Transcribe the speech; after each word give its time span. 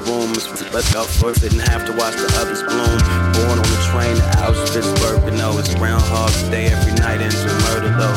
paper 0.00 0.10
rooms. 0.10 0.46
Left 0.72 0.94
out 0.94 1.06
first, 1.06 1.40
didn't 1.40 1.60
have 1.60 1.84
to 1.86 1.92
watch 1.92 2.14
the 2.14 2.32
others 2.40 2.62
bloom. 2.62 2.98
Born 3.32 3.58
on 3.58 3.62
the 3.62 3.88
train 3.90 4.16
to 4.16 4.22
Auschwitz, 4.38 4.94
Birkenau. 4.96 5.58
It's 5.58 5.74
Groundhog's 5.74 6.42
Day 6.48 6.66
every 6.66 6.92
night 6.94 7.20
into 7.20 7.46
murder 7.64 7.96
though. 7.96 8.16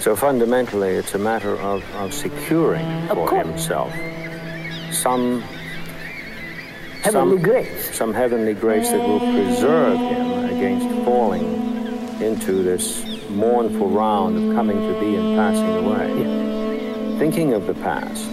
So 0.00 0.14
fundamentally, 0.14 0.90
it's 0.90 1.14
a 1.16 1.18
matter 1.18 1.56
of, 1.58 1.82
of 1.96 2.14
securing 2.14 2.86
Of 3.08 3.16
for 3.16 3.28
course. 3.28 3.46
himself 3.46 3.92
some 4.92 5.42
Heavenly 7.02 7.36
some, 7.36 7.42
grace. 7.42 7.96
some 7.96 8.14
heavenly 8.14 8.54
grace 8.54 8.90
that 8.90 9.00
will 9.00 9.18
preserve 9.18 9.98
him 9.98 10.44
against 10.44 10.88
falling 11.04 11.65
into 12.20 12.62
this 12.62 13.04
mournful 13.28 13.90
round 13.90 14.36
of 14.36 14.54
coming 14.54 14.76
to 14.76 15.00
be 15.00 15.16
and 15.16 15.36
passing 15.36 15.76
away. 15.84 17.18
Thinking 17.18 17.52
of 17.52 17.66
the 17.66 17.74
past 17.74 18.28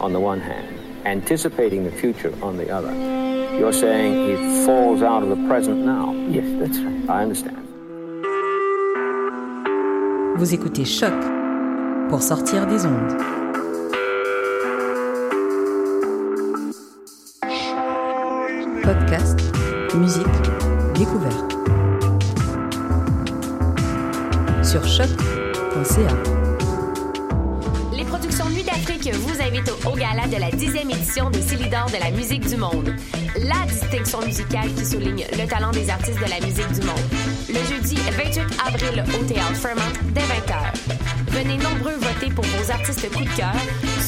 on 0.00 0.12
the 0.12 0.20
one 0.20 0.40
hand, 0.40 0.78
anticipating 1.04 1.84
the 1.84 1.92
future 1.92 2.32
on 2.42 2.56
the 2.56 2.70
other. 2.70 2.92
You're 3.58 3.72
saying 3.72 4.36
he 4.36 4.64
falls 4.66 5.02
out 5.02 5.22
of 5.22 5.28
the 5.28 5.48
present 5.48 5.84
now. 5.84 6.12
Yes, 6.28 6.46
that's 6.58 6.78
right. 6.78 7.08
I 7.08 7.22
understand. 7.22 7.60
Vous 10.36 10.52
écoutez 10.52 10.84
Choc 10.84 11.14
pour 12.08 12.20
sortir 12.20 12.66
des 12.66 12.84
ondes. 12.84 13.16
Podcast, 18.82 19.38
musique, 19.94 20.26
découverte. 20.94 21.54
Sur. 24.82 25.06
Les 27.92 28.04
productions 28.04 28.50
Nuit 28.50 28.64
d'Afrique 28.64 29.08
vous 29.14 29.40
invitent 29.40 29.70
au, 29.70 29.90
au 29.90 29.94
gala 29.94 30.26
de 30.26 30.36
la 30.36 30.50
10e 30.50 30.90
édition 30.90 31.30
des 31.30 31.42
Célidors 31.42 31.86
de 31.86 32.02
la 32.02 32.10
musique 32.10 32.44
du 32.48 32.56
monde. 32.56 32.92
La 33.36 33.64
distinction 33.68 34.20
musicale 34.22 34.74
qui 34.74 34.84
souligne 34.84 35.26
le 35.30 35.46
talent 35.46 35.70
des 35.70 35.88
artistes 35.88 36.18
de 36.18 36.28
la 36.28 36.44
musique 36.44 36.72
du 36.72 36.84
monde. 36.84 37.06
Le 37.48 37.62
jeudi 37.72 37.94
28 37.94 38.40
avril 38.66 39.04
au 39.14 39.24
Théâtre 39.24 39.54
Fremont 39.54 39.92
dès 40.12 40.22
20h. 40.22 40.58
Venez 41.28 41.56
nombreux 41.58 41.94
voter 41.94 42.34
pour 42.34 42.44
vos 42.44 42.70
artistes 42.72 43.08
coup 43.12 43.22
de 43.22 43.36
cœur, 43.36 43.54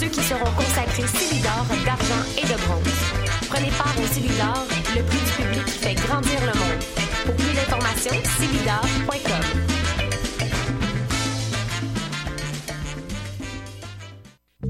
ceux 0.00 0.08
qui 0.08 0.20
seront 0.20 0.50
consacrés 0.56 1.06
Célidors 1.06 1.66
d'argent 1.84 2.26
et 2.36 2.42
de 2.42 2.58
bronze. 2.66 3.48
Prenez 3.48 3.70
part 3.78 3.94
au 4.02 4.12
Célidor, 4.12 4.66
le 4.96 5.02
prix 5.04 5.18
du 5.18 5.30
public 5.30 5.64
qui 5.64 5.78
fait 5.78 5.94
grandir 5.94 6.40
le 6.40 6.58
monde. 6.58 6.82
Pour 7.24 7.36
plus 7.36 7.54
d'informations, 7.54 8.20
célidor.com. 8.40 9.65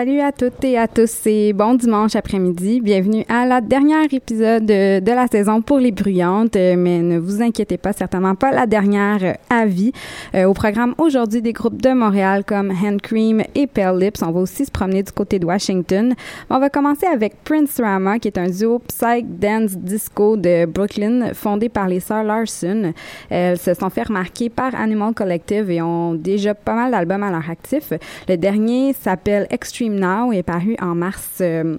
Salut 0.00 0.20
à 0.20 0.32
toutes 0.32 0.64
et 0.64 0.78
à 0.78 0.88
tous 0.88 1.26
et 1.26 1.52
bon 1.52 1.74
dimanche 1.74 2.16
après-midi. 2.16 2.80
Bienvenue 2.80 3.22
à 3.28 3.44
la 3.44 3.60
dernière 3.60 4.06
épisode 4.10 4.64
de, 4.64 5.04
la 5.04 5.26
saison 5.26 5.60
pour 5.60 5.78
les 5.78 5.92
bruyantes, 5.92 6.56
euh, 6.56 6.74
mais 6.74 7.02
ne 7.02 7.18
vous 7.18 7.42
inquiétez 7.42 7.76
pas, 7.76 7.92
certainement 7.92 8.34
pas 8.34 8.50
la 8.50 8.64
dernière 8.64 9.18
euh, 9.22 9.32
à 9.50 9.66
vie. 9.66 9.92
Euh, 10.34 10.46
au 10.46 10.54
programme 10.54 10.94
aujourd'hui 10.96 11.42
des 11.42 11.52
groupes 11.52 11.82
de 11.82 11.90
Montréal 11.90 12.44
comme 12.46 12.70
Hand 12.70 13.02
Cream 13.02 13.42
et 13.54 13.66
Pale 13.66 13.98
Lips. 13.98 14.22
On 14.22 14.30
va 14.30 14.40
aussi 14.40 14.64
se 14.64 14.70
promener 14.70 15.02
du 15.02 15.12
côté 15.12 15.38
de 15.38 15.44
Washington. 15.44 16.14
On 16.48 16.58
va 16.58 16.70
commencer 16.70 17.04
avec 17.04 17.44
Prince 17.44 17.78
Rama, 17.78 18.18
qui 18.18 18.28
est 18.28 18.38
un 18.38 18.48
duo 18.48 18.78
psych 18.88 19.26
dance 19.38 19.72
disco 19.72 20.38
de 20.38 20.64
Brooklyn 20.64 21.34
fondé 21.34 21.68
par 21.68 21.88
les 21.88 22.00
sœurs 22.00 22.24
Larson. 22.24 22.94
Elles 23.28 23.58
se 23.58 23.74
sont 23.74 23.90
fait 23.90 24.04
remarquer 24.04 24.48
par 24.48 24.74
Animal 24.74 25.12
Collective 25.12 25.70
et 25.70 25.82
ont 25.82 26.14
déjà 26.14 26.54
pas 26.54 26.74
mal 26.74 26.90
d'albums 26.90 27.22
à 27.22 27.30
leur 27.30 27.50
actif. 27.50 27.92
Le 28.30 28.36
dernier 28.38 28.94
s'appelle 28.94 29.46
Extreme 29.50 29.89
Est 30.32 30.42
paru 30.42 30.76
en 30.80 30.94
mars 30.94 31.38
euh, 31.40 31.76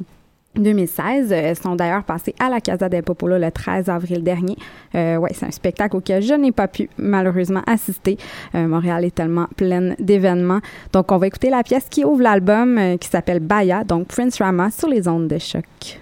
2016. 0.56 1.32
Elles 1.32 1.56
sont 1.56 1.76
d'ailleurs 1.76 2.04
passées 2.04 2.36
à 2.40 2.50
la 2.50 2.60
Casa 2.60 2.90
del 2.90 3.04
Popolo 3.04 3.38
le 3.38 3.52
13 3.52 3.90
avril 3.90 4.24
dernier. 4.24 4.58
Euh, 4.96 5.18
ouais, 5.18 5.32
c'est 5.34 5.46
un 5.46 5.52
spectacle 5.52 5.96
auquel 5.96 6.22
je 6.22 6.34
n'ai 6.34 6.52
pas 6.52 6.68
pu 6.68 6.90
malheureusement 6.98 7.62
assister. 7.68 8.18
Euh, 8.56 8.68
Montréal 8.68 9.06
est 9.06 9.16
tellement 9.16 9.48
pleine 9.56 9.96
d'événements. 10.00 10.62
Donc, 10.94 11.12
on 11.12 11.18
va 11.18 11.28
écouter 11.28 11.50
la 11.50 11.64
pièce 11.64 11.88
qui 11.90 12.04
ouvre 12.04 12.22
l'album 12.22 12.78
euh, 12.78 12.98
qui 12.98 13.08
s'appelle 13.08 13.40
Baya, 13.40 13.84
donc 13.84 14.08
Prince 14.08 14.42
Rama 14.42 14.72
sur 14.72 14.90
les 14.90 15.08
ondes 15.08 15.28
de 15.28 15.38
choc. 15.38 16.00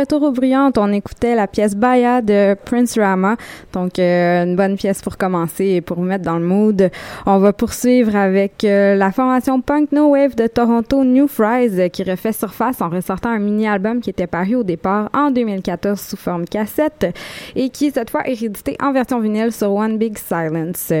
retour 0.00 0.22
aux 0.22 0.32
on 0.78 0.92
écoutait 0.92 1.34
la 1.34 1.46
pièce 1.46 1.76
Baya 1.76 2.22
de 2.22 2.56
Prince 2.64 2.98
Rama. 2.98 3.36
Donc, 3.72 3.98
euh, 3.98 4.44
une 4.44 4.56
bonne 4.56 4.76
pièce 4.76 5.02
pour 5.02 5.18
commencer 5.18 5.66
et 5.66 5.80
pour 5.80 5.98
vous 5.98 6.04
mettre 6.04 6.24
dans 6.24 6.38
le 6.38 6.44
mood. 6.44 6.90
On 7.26 7.38
va 7.38 7.52
poursuivre 7.52 8.16
avec 8.16 8.64
euh, 8.64 8.96
la 8.96 9.12
formation 9.12 9.60
punk 9.60 9.92
No 9.92 10.08
Wave 10.08 10.34
de 10.34 10.46
Toronto 10.46 11.04
New 11.04 11.26
Fries 11.26 11.78
euh, 11.78 11.88
qui 11.88 12.02
refait 12.02 12.32
surface 12.32 12.80
en 12.80 12.88
ressortant 12.88 13.28
un 13.30 13.38
mini-album 13.38 14.00
qui 14.00 14.10
était 14.10 14.26
paru 14.26 14.56
au 14.56 14.62
départ 14.62 15.10
en 15.14 15.30
2014 15.30 16.00
sous 16.00 16.16
forme 16.16 16.46
cassette 16.46 17.06
et 17.54 17.68
qui 17.68 17.90
cette 17.90 18.10
fois 18.10 18.26
est 18.26 18.34
réédité 18.34 18.76
en 18.82 18.92
version 18.92 19.20
vinyle 19.20 19.52
sur 19.52 19.72
One 19.72 19.98
Big 19.98 20.16
Silence. 20.16 20.92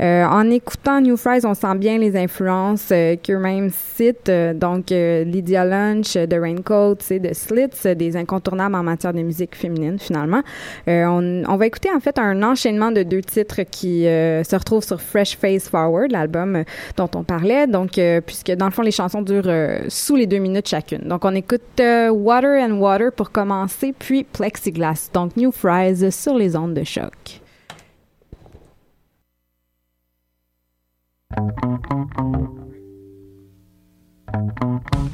En 0.00 0.50
écoutant 0.50 1.00
New 1.00 1.16
Fries, 1.16 1.44
on 1.44 1.54
sent 1.54 1.74
bien 1.76 1.98
les 1.98 2.16
influences 2.16 2.92
qu'eux-mêmes 3.22 3.70
citent. 3.70 4.30
donc, 4.54 4.90
Lydia 4.90 5.64
Lunch, 5.64 6.14
The 6.14 6.36
Raincoat, 6.40 6.96
de 7.10 7.32
Slits, 7.32 7.94
des 7.94 8.16
incontournables 8.16 8.39
incontournable 8.40 8.74
en 8.74 8.82
matière 8.82 9.12
de 9.12 9.22
musique 9.22 9.54
féminine, 9.54 9.98
finalement. 9.98 10.42
Euh, 10.88 11.04
on, 11.04 11.56
va 11.56 11.66
écouter 11.66 11.90
en 11.94 12.00
fait 12.00 12.18
un 12.18 12.42
enchaînement 12.42 12.90
de 12.90 13.02
deux 13.02 13.20
titres 13.20 13.62
qui 13.70 14.06
euh, 14.06 14.42
se 14.44 14.56
retrouvent 14.56 14.84
sur 14.84 15.00
Fresh 15.00 15.36
Face 15.36 15.68
Forward, 15.68 16.10
l'album 16.10 16.56
euh, 16.56 16.64
dont 16.96 17.10
on 17.14 17.22
parlait. 17.22 17.66
Donc, 17.66 18.00
puisque 18.26 18.52
dans 18.52 18.66
le 18.66 18.72
fond, 18.72 18.82
les 18.82 18.90
chansons 18.90 19.22
durent 19.22 19.52
sous 19.88 20.16
les 20.16 20.26
deux 20.26 20.38
minutes 20.38 20.68
chacune. 20.68 21.06
Donc, 21.06 21.24
on 21.24 21.34
écoute 21.34 21.60
Water 21.80 22.62
and 22.62 22.78
Water 22.78 23.12
pour 23.12 23.30
commencer, 23.30 23.94
puis 23.98 24.24
Plexiglas, 24.24 25.10
donc 25.12 25.36
New 25.36 25.52
Fries 25.52 26.10
sur 26.10 26.34
les 26.34 26.56
ondes 26.56 26.74
de 26.74 26.84
choc. 26.84 27.40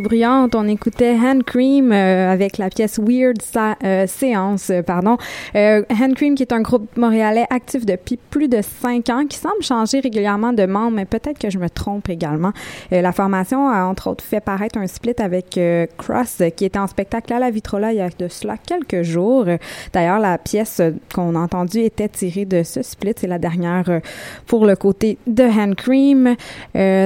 Bruyantes, 0.00 0.54
on 0.54 0.66
écoutait 0.66 1.16
Hand 1.16 1.42
Cream 1.44 1.92
euh, 1.92 2.32
avec 2.32 2.58
la 2.58 2.70
pièce 2.70 2.98
Weird 2.98 3.38
euh, 3.84 4.06
Séance, 4.06 4.70
euh, 4.70 4.82
pardon. 4.82 5.16
Hand 5.54 6.14
Cream 6.14 6.34
qui 6.34 6.42
est 6.42 6.52
un 6.52 6.60
groupe 6.60 6.96
montréalais 6.96 7.46
actif 7.50 7.86
depuis 7.86 8.18
plus 8.30 8.48
de 8.48 8.60
cinq 8.62 9.08
ans, 9.10 9.24
qui 9.28 9.38
semble 9.38 9.62
changer 9.62 10.00
régulièrement 10.00 10.52
de 10.52 10.66
membres, 10.66 10.96
mais 10.96 11.04
peut-être 11.04 11.38
que 11.38 11.50
je 11.50 11.58
me 11.58 11.68
trompe 11.68 12.08
également. 12.08 12.52
La 12.90 13.12
formation 13.12 13.68
a 13.68 13.84
entre 13.84 14.10
autres 14.10 14.24
fait 14.24 14.40
paraître 14.40 14.78
un 14.78 14.86
split 14.86 15.14
avec 15.18 15.58
Cross, 15.96 16.42
qui 16.56 16.64
était 16.64 16.78
en 16.78 16.86
spectacle 16.86 17.32
à 17.32 17.38
la 17.38 17.50
Vitrola 17.50 17.92
il 17.92 17.98
y 17.98 18.00
a 18.00 18.08
de 18.08 18.28
cela 18.28 18.56
quelques 18.56 19.02
jours. 19.02 19.46
D'ailleurs, 19.92 20.18
la 20.18 20.38
pièce 20.38 20.80
qu'on 21.14 21.34
a 21.34 21.38
entendue 21.38 21.80
était 21.80 22.08
tirée 22.08 22.44
de 22.44 22.62
ce 22.62 22.82
split. 22.82 23.14
C'est 23.16 23.26
la 23.26 23.38
dernière 23.38 24.00
pour 24.46 24.66
le 24.66 24.76
côté 24.76 25.18
de 25.26 25.44
Hand 25.44 25.74
Cream. 25.76 26.34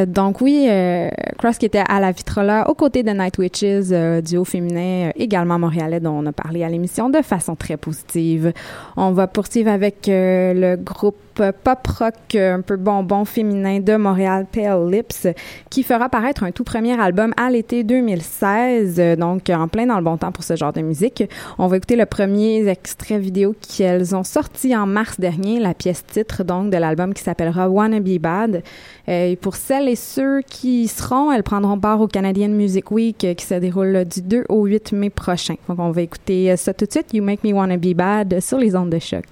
Donc 0.07 0.41
oui, 0.41 0.69
Cross 1.39 1.59
qui 1.59 1.67
était 1.67 1.85
à 1.87 2.01
la 2.01 2.13
Vitrola 2.13 2.69
aux 2.69 2.75
côtés 2.79 3.03
de 3.03 3.11
Night 3.11 3.37
Witches, 3.39 3.91
euh, 3.91 4.23
duo 4.23 4.45
féminin 4.45 5.09
euh, 5.09 5.11
également 5.17 5.59
montréalais 5.59 5.99
dont 5.99 6.13
on 6.13 6.25
a 6.27 6.33
parlé 6.33 6.63
à 6.63 6.69
l'émission 6.69 7.11
de 7.11 7.21
façon 7.23 7.57
très 7.57 7.77
positive. 7.77 8.53
On 8.97 9.11
va 9.11 9.27
poursuivre 9.27 9.71
avec 9.71 10.09
euh, 10.09 10.55
le 10.55 10.77
groupe 10.77 11.19
pop 11.39 11.87
rock 11.99 12.35
un 12.35 12.61
peu 12.61 12.77
bonbon 12.77 13.25
féminin 13.25 13.81
de 13.81 13.97
Montréal, 13.97 14.47
Pale 14.51 14.91
Lips, 14.91 15.29
qui 15.71 15.83
fera 15.83 16.09
paraître 16.09 16.43
un 16.43 16.51
tout 16.51 16.65
premier 16.65 16.99
album 17.01 17.33
à 17.37 17.51
l'été 17.51 17.85
2016, 17.85 18.97
euh, 18.99 19.17
donc 19.17 19.49
en 19.51 19.69
plein 19.69 19.87
dans 19.87 19.97
le 19.99 20.05
bon 20.05 20.17
temps 20.17 20.33
pour 20.33 20.45
ce 20.45 20.57
genre 20.57 20.73
de 20.73 20.81
musique. 20.81 21.23
On 21.59 21.67
va 21.69 21.77
écouter 21.77 21.97
le 21.97 22.07
premier 22.07 22.67
extrait 22.69 23.19
vidéo 23.19 23.55
qu'elles 23.61 24.17
ont 24.17 24.25
sorti 24.25 24.77
en 24.77 24.87
mars 24.87 25.21
dernier, 25.21 25.61
la 25.61 25.75
pièce 25.75 26.05
titre 26.05 26.45
donc 26.45 26.71
de 26.71 26.77
l'album 26.77 27.15
qui 27.15 27.23
s'appellera 27.23 27.69
Wanna 27.69 28.01
Be 28.01 28.19
Bad. 28.19 28.63
Et 29.07 29.39
pour 29.41 29.57
celles 29.57 29.89
et 29.89 29.97
ceux 29.97 30.43
qui 30.43 30.83
y 30.83 30.89
seront, 30.89 31.31
elles 31.31 31.43
prendront 31.43 31.79
part 31.79 32.01
au 32.01 32.09
Canadian 32.09 32.49
Music 32.49 32.91
Week 32.91 33.27
qui 33.37 33.47
se 33.47 33.55
déroule 33.55 34.05
du 34.05 34.23
2 34.23 34.45
au 34.49 34.65
8 34.65 34.93
mai 34.93 35.11
prochain. 35.11 35.55
Donc 35.69 35.79
on 35.79 35.91
va 35.91 36.03
écouter 36.03 36.57
ça 36.57 36.75
tout 36.75 36.85
de 36.85 36.91
suite, 36.91 37.15
You 37.15 37.23
Make 37.23 37.45
Me 37.45 37.53
Wanna 37.53 37.77
Be 37.77 37.95
Bad 37.95 38.41
sur 38.41 38.59
les 38.59 38.75
ondes 38.75 38.91
de 38.91 38.99
choc. 38.99 39.25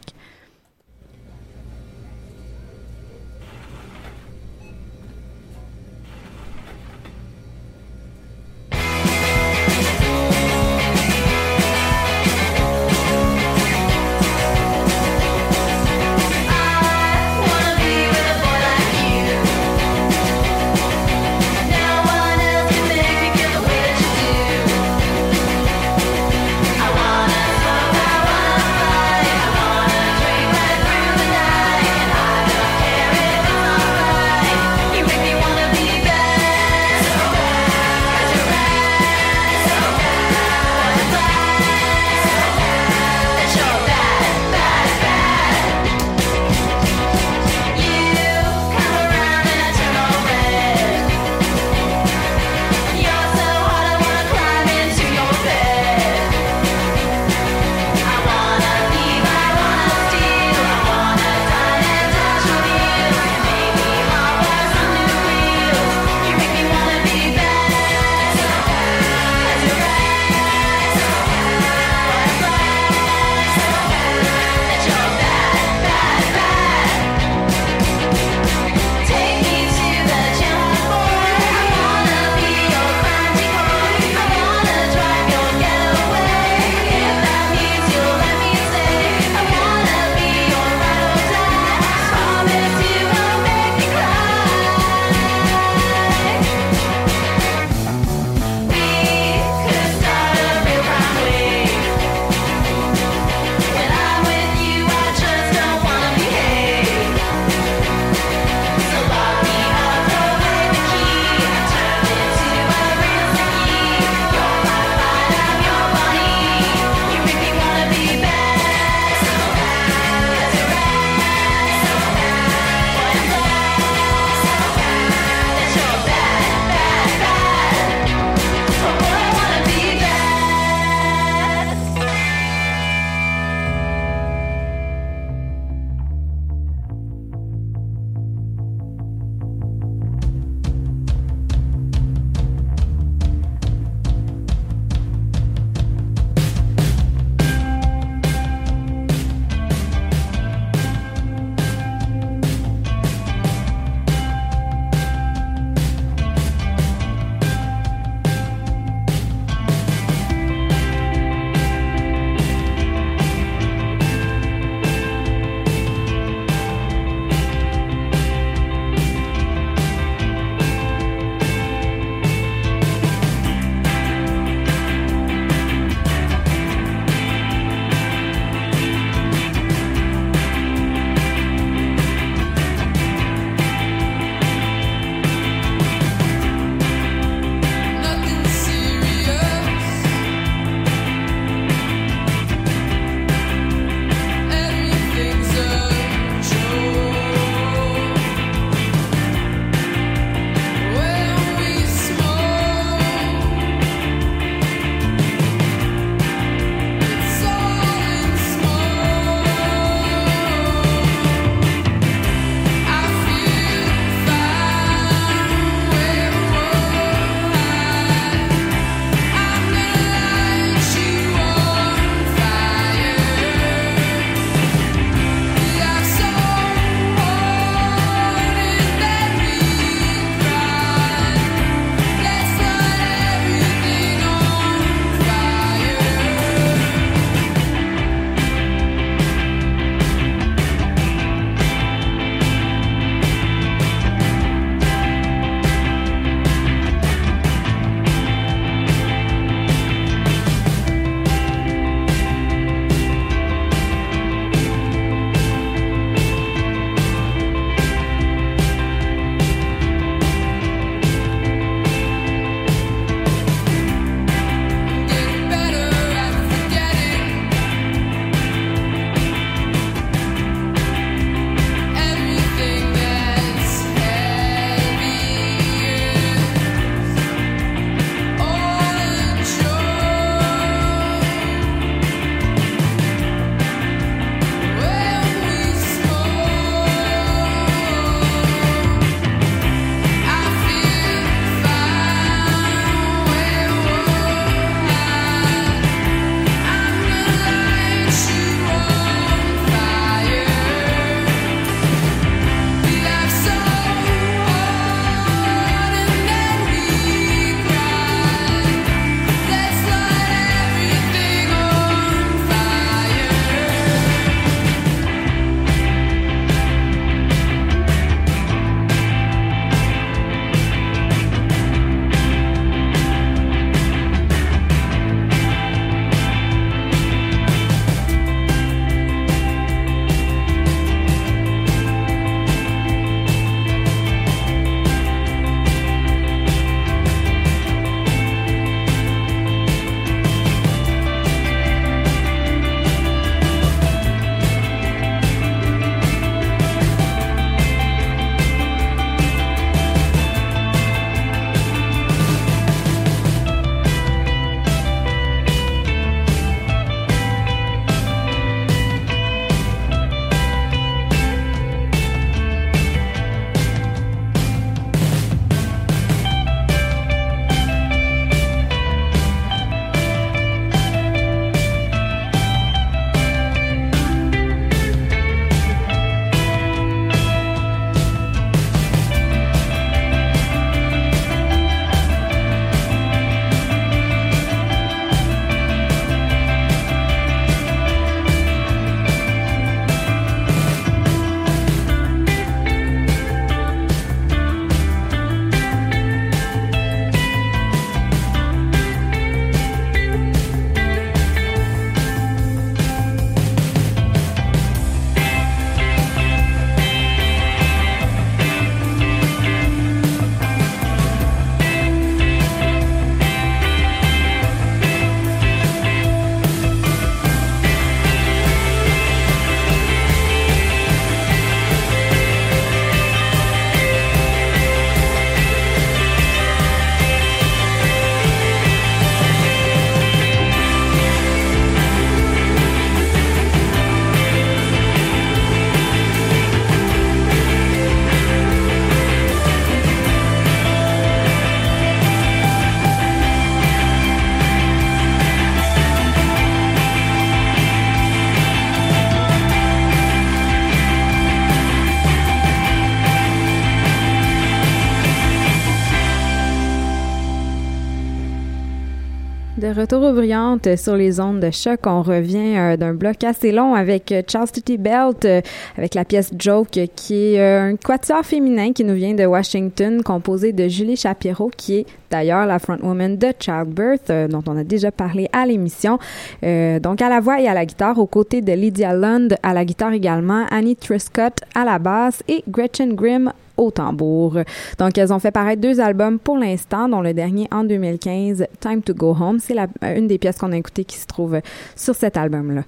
Brillantes 460.12 460.76
sur 460.76 460.96
les 460.96 461.20
ondes 461.20 461.40
de 461.40 461.50
choc, 461.50 461.80
on 461.86 462.02
revient 462.02 462.56
euh, 462.56 462.76
d'un 462.76 462.94
bloc 462.94 463.24
assez 463.24 463.52
long 463.52 463.74
avec 463.74 464.12
euh, 464.12 464.22
Charles 464.26 464.50
Titty 464.50 464.78
Belt, 464.78 465.24
euh, 465.24 465.40
avec 465.76 465.94
la 465.94 466.04
pièce 466.04 466.30
Joke, 466.38 466.78
qui 466.94 467.34
est 467.34 467.40
un 467.40 467.76
quatuor 467.76 468.24
féminin 468.24 468.72
qui 468.72 468.84
nous 468.84 468.94
vient 468.94 469.14
de 469.14 469.24
Washington, 469.24 470.02
composé 470.02 470.52
de 470.52 470.68
Julie 470.68 470.96
Shapiro, 470.96 471.50
qui 471.56 471.78
est 471.78 471.86
d'ailleurs 472.10 472.46
la 472.46 472.58
frontwoman 472.58 473.16
de 473.16 473.32
Childbirth, 473.38 474.10
dont 474.30 474.42
on 474.46 474.56
a 474.56 474.64
déjà 474.64 474.90
parlé 474.90 475.28
à 475.32 475.44
l'émission. 475.46 475.98
Donc 476.42 477.02
à 477.02 477.08
la 477.08 477.20
voix 477.20 477.40
et 477.40 477.48
à 477.48 477.54
la 477.54 477.66
guitare, 477.66 477.98
aux 477.98 478.06
côtés 478.06 478.42
de 478.42 478.52
Lydia 478.52 478.94
Lund, 478.94 479.36
à 479.42 479.54
la 479.54 479.64
guitare 479.64 479.92
également, 479.92 480.46
Annie 480.50 480.76
Truscott 480.76 481.40
à 481.54 481.64
la 481.64 481.78
basse 481.78 482.22
et 482.28 482.44
Gretchen 482.48 482.94
Grimm 482.94 483.32
au 483.56 483.70
tambour. 483.70 484.38
Donc, 484.78 484.98
elles 484.98 485.12
ont 485.12 485.18
fait 485.18 485.30
paraître 485.30 485.60
deux 485.60 485.80
albums 485.80 486.18
pour 486.18 486.36
l'instant, 486.36 486.88
dont 486.88 487.00
le 487.00 487.14
dernier 487.14 487.48
en 487.50 487.64
2015, 487.64 488.46
Time 488.60 488.82
to 488.82 488.94
Go 488.94 489.16
Home. 489.18 489.38
C'est 489.38 489.58
euh, 489.58 489.96
une 489.96 490.06
des 490.06 490.18
pièces 490.18 490.38
qu'on 490.38 490.52
a 490.52 490.56
écoutées 490.56 490.84
qui 490.84 490.96
se 490.96 491.06
trouve 491.06 491.40
sur 491.74 491.94
cet 491.94 492.16
album-là. 492.16 492.62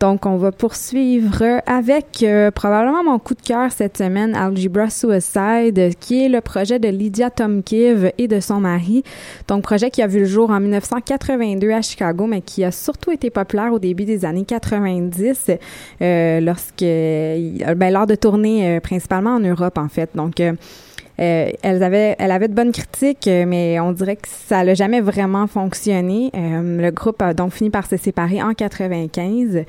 Donc, 0.00 0.26
on 0.26 0.36
va 0.36 0.52
poursuivre 0.52 1.42
avec 1.66 2.22
euh, 2.22 2.50
probablement 2.50 3.04
mon 3.04 3.18
coup 3.18 3.34
de 3.34 3.40
cœur 3.40 3.70
cette 3.70 3.98
semaine, 3.98 4.34
Algebra 4.34 4.90
Suicide, 4.90 5.94
qui 6.00 6.24
est 6.24 6.28
le 6.28 6.40
projet 6.40 6.78
de 6.78 6.88
Lydia 6.88 7.30
Tomkiv 7.30 8.12
et 8.18 8.28
de 8.28 8.40
son 8.40 8.60
mari. 8.60 9.02
Donc, 9.48 9.62
projet 9.62 9.90
qui 9.90 10.02
a 10.02 10.06
vu 10.06 10.20
le 10.20 10.24
jour 10.24 10.50
en 10.50 10.60
1982 10.60 11.70
à 11.70 11.82
Chicago, 11.82 12.26
mais 12.26 12.40
qui 12.40 12.64
a 12.64 12.70
surtout 12.70 13.12
été 13.12 13.30
populaire 13.30 13.72
au 13.72 13.78
début 13.78 14.04
des 14.04 14.24
années 14.24 14.44
90, 14.44 15.50
euh, 16.02 16.40
lorsque, 16.40 16.82
euh, 16.82 17.74
ben, 17.74 18.06
de 18.06 18.14
tournées 18.14 18.76
euh, 18.76 18.80
principalement 18.80 19.36
en 19.36 19.40
Europe, 19.40 19.78
en 19.78 19.88
fait. 19.88 20.10
Donc, 20.14 20.42
euh, 21.20 21.50
elles 21.62 21.82
avaient, 21.82 22.16
elle 22.18 22.30
avait 22.30 22.48
de 22.48 22.54
bonnes 22.54 22.72
critiques, 22.72 23.28
euh, 23.28 23.44
mais 23.46 23.78
on 23.80 23.92
dirait 23.92 24.16
que 24.16 24.28
ça 24.28 24.64
n'a 24.64 24.74
jamais 24.74 25.00
vraiment 25.00 25.46
fonctionné. 25.46 26.30
Euh, 26.34 26.80
le 26.80 26.90
groupe 26.90 27.22
a 27.22 27.34
donc 27.34 27.52
fini 27.52 27.70
par 27.70 27.86
se 27.86 27.96
séparer 27.96 28.42
en 28.42 28.54
95. 28.54 29.64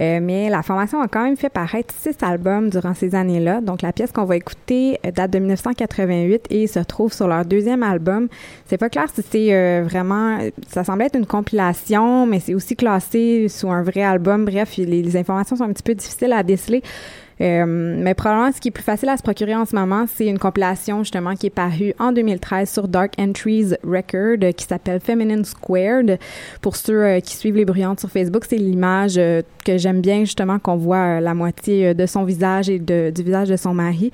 Euh, 0.00 0.20
mais 0.22 0.48
la 0.48 0.62
formation 0.62 1.00
a 1.02 1.08
quand 1.08 1.22
même 1.22 1.36
fait 1.36 1.50
paraître 1.50 1.92
six 1.94 2.16
albums 2.22 2.70
durant 2.70 2.94
ces 2.94 3.14
années-là. 3.14 3.60
Donc, 3.60 3.82
la 3.82 3.92
pièce 3.92 4.12
qu'on 4.12 4.24
va 4.24 4.36
écouter 4.36 4.98
euh, 5.04 5.10
date 5.10 5.32
de 5.32 5.38
1988 5.38 6.46
et 6.50 6.66
se 6.66 6.78
trouve 6.80 7.12
sur 7.12 7.28
leur 7.28 7.44
deuxième 7.44 7.82
album. 7.82 8.28
C'est 8.66 8.78
pas 8.78 8.88
clair 8.88 9.06
si 9.14 9.22
c'est 9.28 9.54
euh, 9.54 9.82
vraiment... 9.84 10.38
Ça 10.68 10.84
semblait 10.84 11.06
être 11.06 11.18
une 11.18 11.26
compilation, 11.26 12.26
mais 12.26 12.40
c'est 12.40 12.54
aussi 12.54 12.76
classé 12.76 13.48
sous 13.48 13.70
un 13.70 13.82
vrai 13.82 14.02
album. 14.02 14.44
Bref, 14.44 14.76
les, 14.76 14.86
les 14.86 15.16
informations 15.16 15.56
sont 15.56 15.64
un 15.64 15.72
petit 15.72 15.82
peu 15.82 15.94
difficiles 15.94 16.32
à 16.32 16.42
déceler. 16.42 16.82
Euh, 17.42 17.64
mais 17.66 18.14
probablement, 18.14 18.52
ce 18.52 18.60
qui 18.60 18.68
est 18.68 18.72
plus 18.72 18.84
facile 18.84 19.08
à 19.08 19.16
se 19.16 19.22
procurer 19.22 19.54
en 19.54 19.64
ce 19.64 19.74
moment, 19.74 20.06
c'est 20.06 20.26
une 20.26 20.38
compilation 20.38 21.02
justement 21.02 21.34
qui 21.34 21.46
est 21.46 21.50
parue 21.50 21.92
en 21.98 22.12
2013 22.12 22.70
sur 22.70 22.86
Dark 22.86 23.14
Entries 23.18 23.72
Record 23.82 24.54
qui 24.56 24.64
s'appelle 24.64 25.00
Feminine 25.00 25.44
Squared. 25.44 26.18
Pour 26.60 26.76
ceux 26.76 27.02
euh, 27.02 27.20
qui 27.20 27.36
suivent 27.36 27.56
les 27.56 27.64
bruyantes 27.64 27.98
sur 27.98 28.10
Facebook, 28.10 28.44
c'est 28.48 28.58
l'image 28.58 29.14
euh, 29.18 29.42
que 29.64 29.76
j'aime 29.76 30.00
bien 30.00 30.20
justement 30.20 30.58
qu'on 30.60 30.76
voit 30.76 31.20
la 31.20 31.34
moitié 31.34 31.94
de 31.94 32.06
son 32.06 32.24
visage 32.24 32.68
et 32.70 32.78
de, 32.78 33.10
du 33.10 33.22
visage 33.22 33.48
de 33.48 33.56
son 33.56 33.74
mari. 33.74 34.12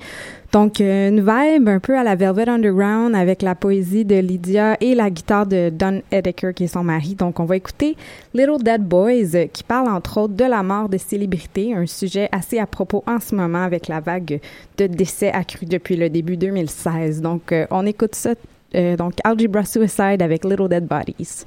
Donc, 0.51 0.79
une 0.79 1.19
vibe 1.19 1.69
un 1.69 1.79
peu 1.79 1.95
à 1.95 2.03
la 2.03 2.15
Velvet 2.15 2.49
Underground 2.49 3.13
avec 3.13 3.43
la 3.43 3.53
poésie 3.53 4.03
de 4.03 4.15
Lydia 4.15 4.77
et 4.81 4.95
la 4.95 5.11
guitare 5.11 5.45
de 5.45 5.69
Don 5.69 6.01
Edeker, 6.11 6.55
qui 6.55 6.63
est 6.63 6.67
son 6.67 6.83
mari. 6.83 7.13
Donc, 7.13 7.39
on 7.39 7.45
va 7.45 7.55
écouter 7.55 7.95
Little 8.33 8.63
Dead 8.63 8.81
Boys, 8.81 9.45
qui 9.53 9.63
parle 9.63 9.89
entre 9.89 10.21
autres 10.21 10.33
de 10.33 10.45
la 10.45 10.63
mort 10.63 10.89
des 10.89 10.97
célébrités, 10.97 11.75
un 11.75 11.85
sujet 11.85 12.29
assez 12.31 12.57
à 12.57 12.65
propos 12.65 13.03
en 13.05 13.19
ce 13.19 13.35
moment 13.35 13.61
avec 13.63 13.87
la 13.87 13.99
vague 13.99 14.39
de 14.79 14.87
décès 14.87 15.31
accrue 15.31 15.67
depuis 15.67 15.95
le 15.95 16.09
début 16.09 16.35
2016. 16.35 17.21
Donc, 17.21 17.51
euh, 17.51 17.67
on 17.69 17.85
écoute 17.85 18.15
ça. 18.15 18.31
euh, 18.73 18.95
donc, 18.95 19.13
Algebra 19.23 19.65
Suicide 19.65 20.21
avec 20.21 20.43
Little 20.45 20.67
Dead 20.67 20.87
Bodies. 20.87 21.45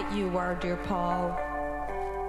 Right 0.00 0.16
you 0.16 0.36
are, 0.38 0.54
dear 0.54 0.76
Paul, 0.76 1.30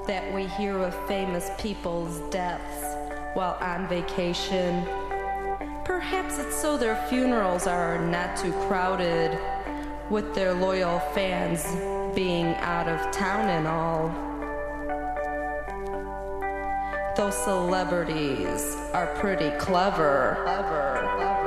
that 0.07 0.34
we 0.34 0.45
hear 0.45 0.77
of 0.79 1.07
famous 1.07 1.49
people's 1.57 2.19
deaths 2.31 2.95
while 3.34 3.57
on 3.62 3.88
vacation. 3.88 4.84
Perhaps 5.86 6.39
it's 6.39 6.55
so 6.55 6.77
their 6.77 6.95
funerals 7.07 7.67
are 7.67 7.99
not 7.99 8.36
too 8.38 8.51
crowded, 8.67 9.38
with 10.10 10.36
their 10.36 10.53
loyal 10.53 10.99
fans 11.13 11.63
being 12.13 12.47
out 12.55 12.89
of 12.89 13.12
town 13.12 13.47
and 13.47 13.65
all. 13.65 14.10
Those 17.15 17.38
celebrities 17.43 18.75
are 18.93 19.07
pretty 19.19 19.51
clever. 19.57 20.41
clever, 20.43 21.07
clever, 21.07 21.15
clever. 21.17 21.40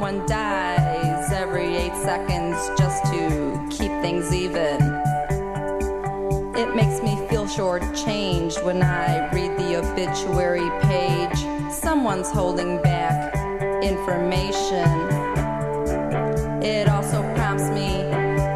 Someone 0.00 0.26
dies 0.26 1.30
every 1.30 1.76
eight 1.76 1.94
seconds 1.96 2.56
just 2.78 3.04
to 3.04 3.66
keep 3.68 3.90
things 4.00 4.32
even. 4.32 4.80
It 6.56 6.74
makes 6.74 7.02
me 7.02 7.16
feel 7.28 7.44
shortchanged 7.44 8.64
when 8.64 8.82
I 8.82 9.30
read 9.34 9.58
the 9.58 9.76
obituary 9.76 10.70
page. 10.80 11.38
Someone's 11.70 12.30
holding 12.30 12.80
back 12.80 13.34
information. 13.84 14.88
It 16.62 16.88
also 16.88 17.20
prompts 17.34 17.68
me 17.68 18.00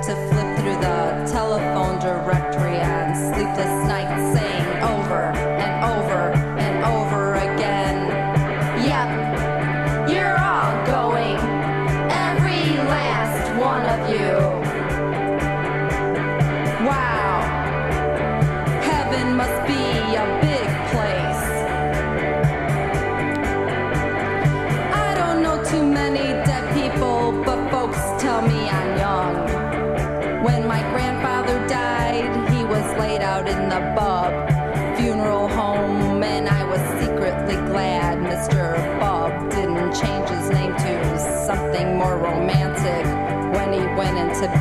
to 0.07 0.15
flip 0.31 0.49
through 0.57 0.81
the 0.81 1.29
telephone 1.31 1.99
directory 1.99 2.81
on 2.81 3.15
sleepless 3.15 3.87
nights, 3.87 4.54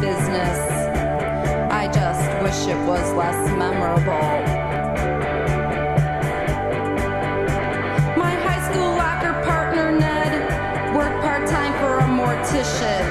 business. 0.03 0.59
I 1.81 1.83
just 1.99 2.25
wish 2.43 2.59
it 2.73 2.79
was 2.91 3.05
less 3.13 3.41
memorable. 3.63 4.33
My 8.23 8.33
high 8.45 8.63
school 8.69 8.91
locker 9.03 9.35
partner 9.47 9.87
Ned 10.03 10.33
worked 10.97 11.19
part 11.25 11.43
time 11.47 11.73
for 11.81 11.93
a 12.05 12.07
mortician. 12.19 13.02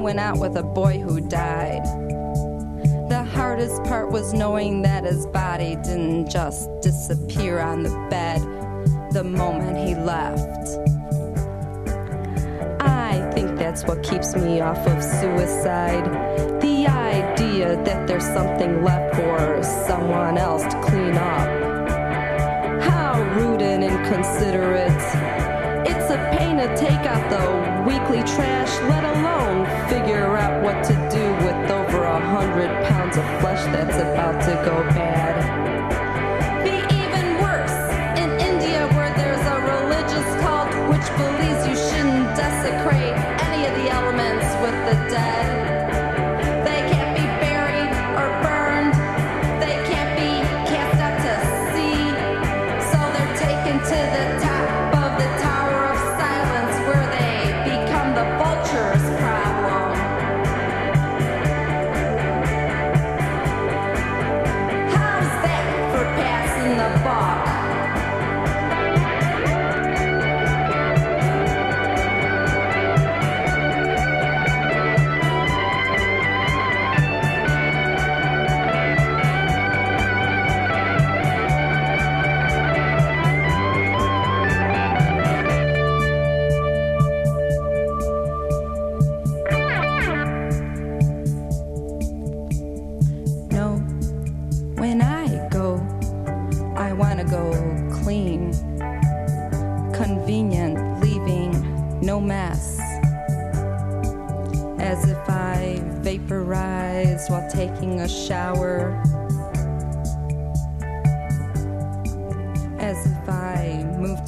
went 0.00 0.18
out 0.18 0.38
with 0.38 0.56
a 0.56 0.62
boy 0.62 0.98
who 0.98 1.20
died. 1.20 1.84
The 3.10 3.22
hardest 3.22 3.84
part 3.84 4.10
was 4.10 4.32
knowing 4.32 4.82
that 4.82 5.04
his 5.04 5.26
body 5.26 5.76
didn't 5.76 6.30
just 6.30 6.70
disappear 6.80 7.60
on 7.60 7.82
the 7.82 7.90
bed 8.08 8.40
the 9.12 9.24
moment 9.24 9.76
he 9.76 9.94
left. 9.94 10.78
I 12.80 13.30
think 13.34 13.58
that's 13.58 13.84
what 13.84 14.02
keeps 14.02 14.34
me 14.34 14.60
off 14.60 14.78
of 14.86 15.02
suicide. 15.02 16.04
The 16.62 16.86
idea 16.86 17.76
that 17.84 18.06
there's 18.06 18.24
something 18.24 18.82
left 18.82 19.16
for 19.16 19.62
someone 19.86 20.38
else 20.38 20.62
to 20.62 20.80
clean 20.80 21.14
up. 21.14 21.48
How 22.82 23.22
rude 23.34 23.60
and 23.60 23.84
inconsiderate. 23.84 24.88
It's 25.86 26.10
a 26.10 26.36
pain 26.38 26.56
to 26.56 26.74
take 26.74 27.06
out 27.06 27.28
the 27.28 27.84
weekly 27.86 28.22
trash, 28.34 28.70
let 28.88 29.09
a 33.20 33.40
flush 33.40 33.64
that's 33.64 33.96
about 33.96 34.40
to 34.44 34.54
go 34.64 34.82
bad. 34.94 35.59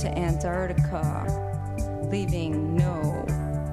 to 0.02 0.18
Antarctica, 0.18 1.24
leaving 2.10 2.74
no 2.74 3.24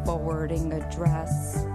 forwarding 0.05 0.71
address. 0.73 1.65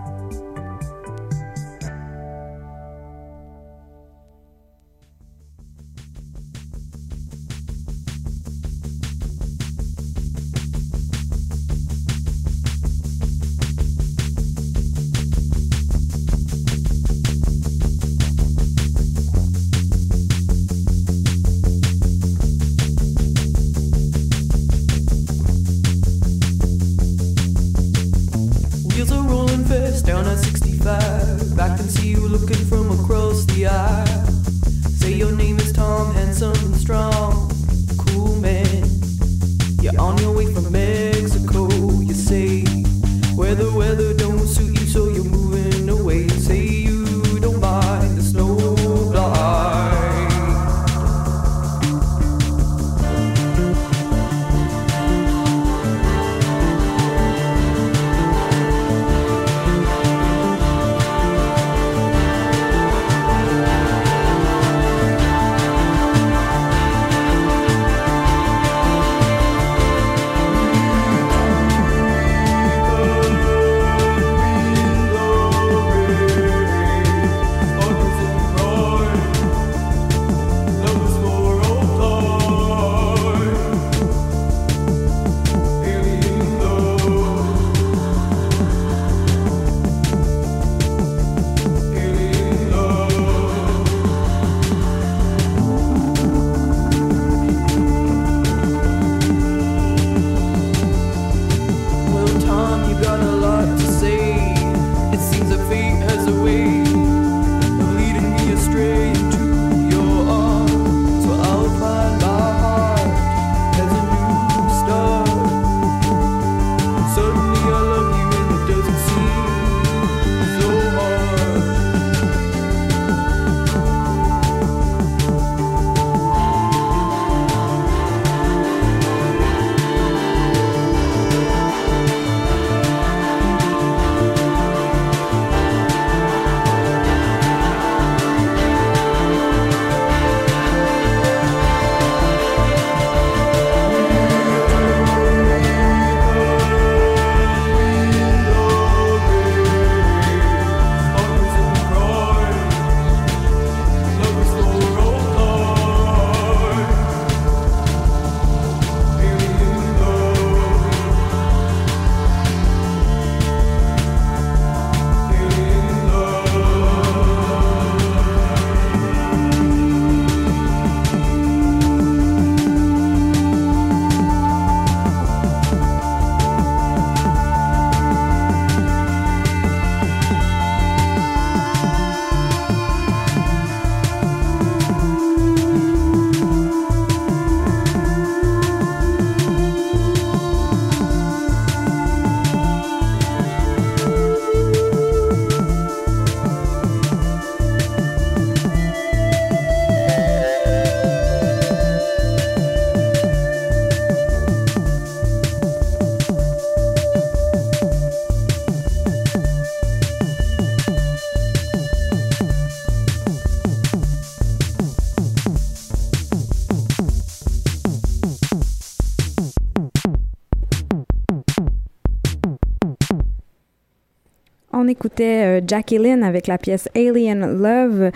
On 224.85 224.88
écoutait 224.88 225.44
euh, 225.44 225.60
Jackie 225.66 225.98
Lynn 225.98 226.22
avec 226.22 226.46
la 226.46 226.58
pièce 226.58 226.88
Alien 226.94 227.58
Love. 227.60 228.10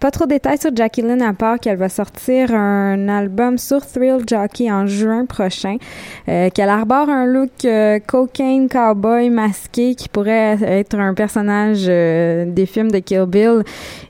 Pas 0.00 0.10
trop 0.10 0.24
de 0.24 0.30
détails 0.30 0.56
sur 0.56 0.74
Jackie 0.74 1.02
Lynn 1.02 1.20
à 1.20 1.34
part 1.34 1.60
qu'elle 1.60 1.76
va 1.76 1.90
sortir 1.90 2.54
un 2.54 3.06
album 3.10 3.58
sur 3.58 3.86
Thrill 3.86 4.24
Jockey 4.26 4.72
en 4.72 4.86
juin 4.86 5.26
prochain, 5.26 5.76
euh, 6.26 6.48
qu'elle 6.48 6.70
arbore 6.70 7.10
un 7.10 7.26
look 7.26 7.50
euh, 7.66 7.98
cocaine 7.98 8.70
cowboy 8.70 9.28
masqué 9.28 9.94
qui 9.94 10.08
pourrait 10.08 10.56
être 10.62 10.98
un 10.98 11.12
personnage 11.12 11.84
euh, 11.86 12.46
des 12.46 12.64
films 12.64 12.90
de 12.90 12.98
Kill 12.98 13.26
Bill 13.26 13.62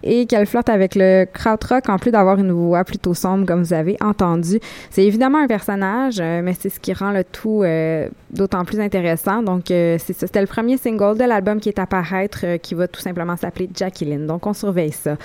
et 0.05 0.27
qu'elle 0.27 0.47
flirte 0.47 0.69
avec 0.69 0.95
le 0.95 1.25
krautrock 1.25 1.89
en 1.89 1.99
plus 1.99 2.13
d'avoir 2.13 2.39
une 2.39 2.53
voix 2.53 2.85
plutôt 2.85 3.15
sombre 3.15 3.45
comme 3.45 3.63
vous 3.63 3.75
avez 3.75 3.97
entendu. 4.01 4.61
C'est 4.91 5.05
évidemment 5.05 5.39
un 5.39 5.47
personnage, 5.47 6.19
euh, 6.21 6.41
mais 6.43 6.55
c'est 6.59 6.69
ce 6.69 6.81
qui 6.81 6.93
rend 6.93 7.11
le 7.11 7.25
tout 7.25 7.63
euh, 7.63 8.09
d'autant 8.31 8.65
plus 8.65 8.81
intéressant. 8.81 9.43
Donc 9.43 9.71
euh, 9.71 9.97
c'est 9.99 10.17
c'était 10.17 10.41
le 10.41 10.47
premier 10.47 10.77
single 10.77 11.19
de 11.19 11.25
l'album 11.25 11.61
qui 11.61 11.69
est 11.69 11.79
à 11.79 11.87
paraître 11.87 12.57
qui 12.59 12.75
va 12.75 12.89
tout 12.89 13.01
simplement 13.01 13.37
s'appeler 13.37 13.69
Jackie 13.75 14.05
Lynn. 14.05 14.27
Donc 14.27 14.47
on 14.47 14.53
surveille 14.53 14.93
ça. 14.93 15.17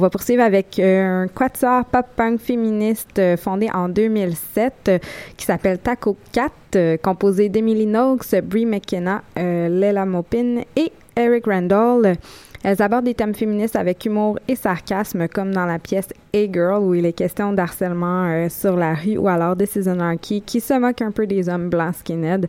Va 0.00 0.10
poursuivre 0.10 0.42
avec 0.42 0.78
euh, 0.78 1.24
un 1.24 1.28
quatuor 1.28 1.84
pop-punk 1.84 2.40
féministe 2.40 3.18
euh, 3.18 3.36
fondé 3.36 3.68
en 3.72 3.88
2007 3.88 4.72
euh, 4.88 4.98
qui 5.36 5.46
s'appelle 5.46 5.78
Taco 5.78 6.16
Cat, 6.32 6.50
euh, 6.74 6.96
composé 6.96 7.48
d'Emily 7.48 7.86
Noakes, 7.86 8.34
Brie 8.42 8.66
McKenna, 8.66 9.22
Lela 9.36 10.04
Mopin 10.06 10.62
et 10.76 10.92
Eric 11.16 11.46
Randall. 11.46 12.16
Elles 12.62 12.82
abordent 12.82 13.06
des 13.06 13.14
thèmes 13.14 13.34
féministes 13.34 13.76
avec 13.76 14.04
humour 14.04 14.38
et 14.46 14.54
sarcasme, 14.54 15.28
comme 15.28 15.52
dans 15.52 15.64
la 15.64 15.78
pièce 15.78 16.08
Hey 16.34 16.50
Girl, 16.52 16.82
où 16.82 16.94
il 16.94 17.06
est 17.06 17.14
question 17.14 17.54
d'harcèlement 17.54 18.26
euh, 18.26 18.48
sur 18.50 18.76
la 18.76 18.94
rue, 18.94 19.16
ou 19.16 19.28
alors 19.28 19.56
de 19.56 19.66
Anarchy, 19.88 20.42
qui 20.42 20.60
se 20.60 20.74
moque 20.74 21.00
un 21.00 21.10
peu 21.10 21.26
des 21.26 21.48
hommes 21.48 21.70
blancs 21.70 21.96
skinhead. 21.96 22.46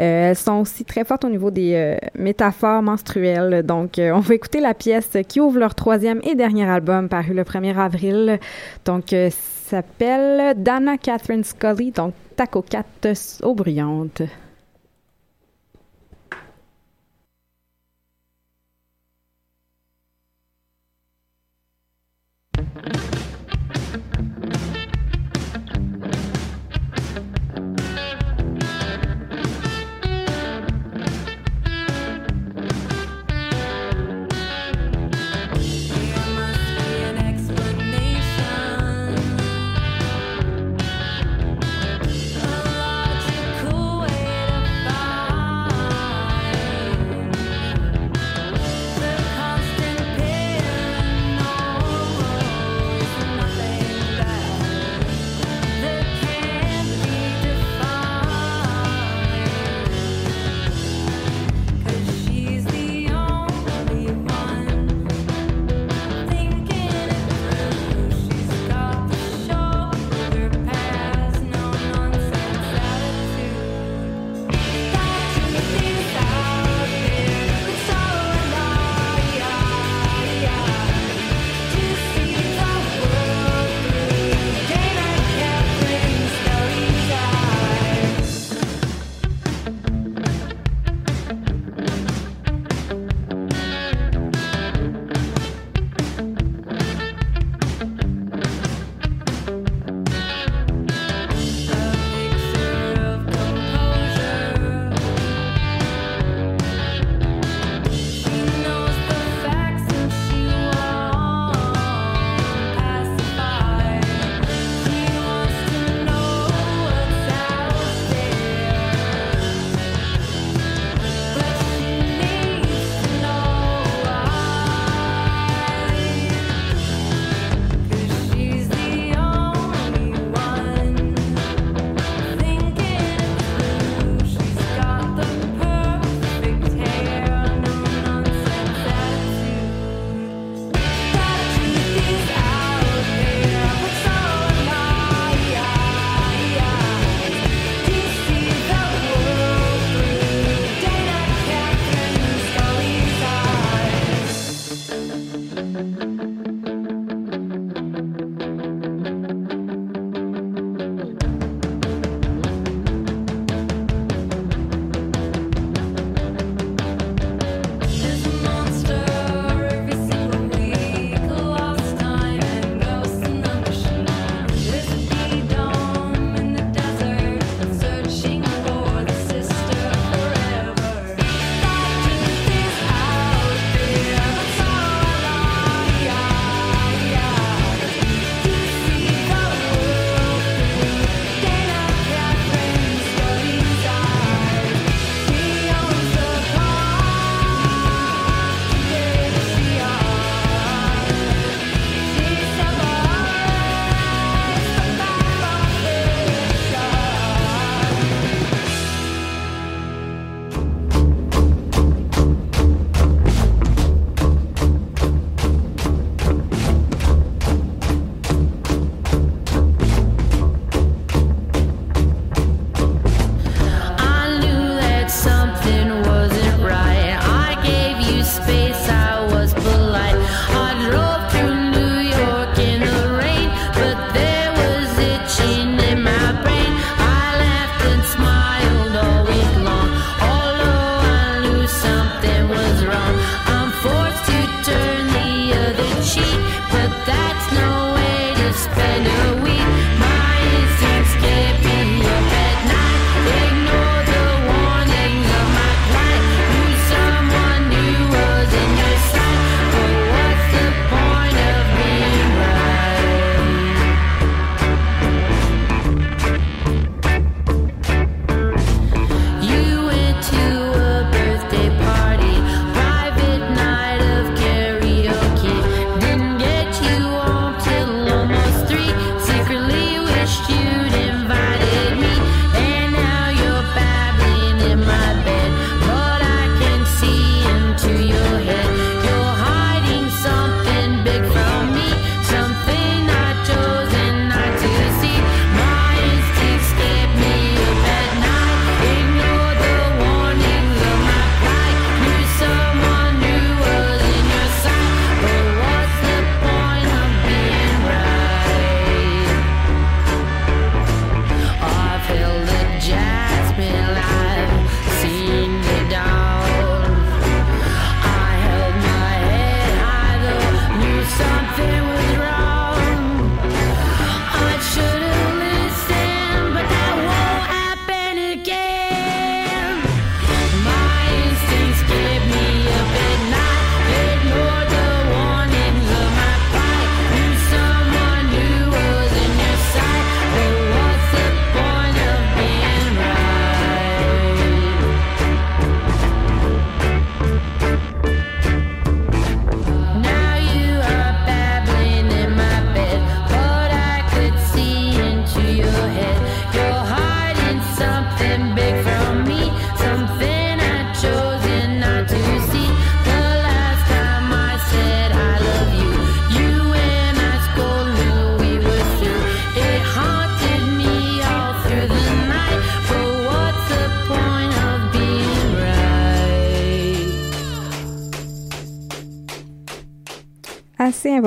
Euh, 0.00 0.30
elles 0.30 0.36
sont 0.36 0.60
aussi 0.60 0.84
très 0.84 1.04
fortes 1.04 1.24
au 1.24 1.28
niveau 1.28 1.52
des 1.52 1.74
euh, 1.74 1.96
métaphores 2.16 2.82
menstruelles. 2.82 3.62
Donc, 3.62 3.98
euh, 3.98 4.10
on 4.12 4.20
va 4.20 4.34
écouter 4.34 4.60
la 4.60 4.74
pièce 4.74 5.16
qui 5.28 5.40
ouvre 5.40 5.60
leur 5.60 5.76
troisième 5.76 6.20
et 6.24 6.34
dernier 6.34 6.68
album, 6.68 7.08
paru 7.08 7.32
le 7.32 7.44
1er 7.44 7.76
avril. 7.76 8.40
Donc, 8.84 9.14
s'appelle 9.72 10.54
Dana 10.60 10.98
Catherine 10.98 11.44
Scully, 11.44 11.92
donc 11.92 12.14
Taco 12.36 12.62
Cat 12.62 12.84
aux 13.42 13.54
bruyantes. 13.54 14.22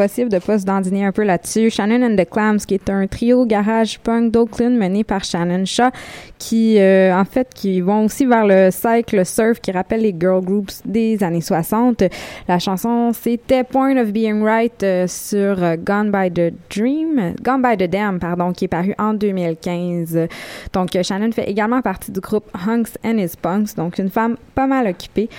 Impossible 0.06 0.30
de 0.30 0.38
pas 0.38 0.60
se 0.60 0.66
dandiner 0.66 1.06
un 1.06 1.12
peu 1.12 1.24
là-dessus. 1.24 1.70
Shannon 1.72 2.04
and 2.04 2.16
the 2.16 2.30
Clams, 2.30 2.60
qui 2.60 2.76
est 2.76 2.90
un 2.90 3.08
trio 3.08 3.46
garage 3.46 4.00
punk 4.00 4.32
d'Oakland 4.32 4.78
mené 4.78 5.04
par 5.04 5.24
Shannon 5.24 5.66
Shaw, 5.66 5.90
qui, 6.38 6.80
euh, 6.80 7.16
en 7.16 7.26
fait, 7.26 7.50
qui 7.54 7.82
vont 7.82 8.06
aussi 8.06 8.26
vers 8.26 8.46
le 8.46 8.70
cycle 8.70 9.26
surf 9.26 9.60
qui 9.60 9.72
rappelle 9.72 10.02
les 10.02 10.16
girl 10.18 10.44
groups 10.44 10.82
des 10.86 11.24
années 11.24 11.42
60. 11.42 12.04
La 12.48 12.60
chanson, 12.60 13.12
c'était 13.14 13.64
Point 13.64 13.98
of 13.98 14.12
Being 14.12 14.44
Right 14.44 14.84
euh, 14.84 15.08
sur 15.08 15.64
euh, 15.64 15.76
Gone 15.76 16.12
by 16.12 16.30
the 16.32 16.54
Dream, 16.70 17.34
Gone 17.42 17.62
by 17.62 17.76
the 17.76 17.90
Dam, 17.90 18.20
pardon, 18.20 18.54
qui 18.54 18.66
est 18.66 18.70
paru 18.70 18.94
en 19.00 19.14
2015. 19.16 20.28
Donc, 20.72 20.90
Shannon 21.02 21.32
fait 21.32 21.50
également 21.50 21.82
partie 21.82 22.12
du 22.12 22.20
groupe 22.20 22.46
Hunks 22.68 22.98
and 23.04 23.18
His 23.18 23.34
Punks, 23.42 23.76
donc 23.76 23.98
une 23.98 24.10
femme 24.10 24.38
pas 24.54 24.68
mal 24.68 24.88
occupée. 24.88 25.30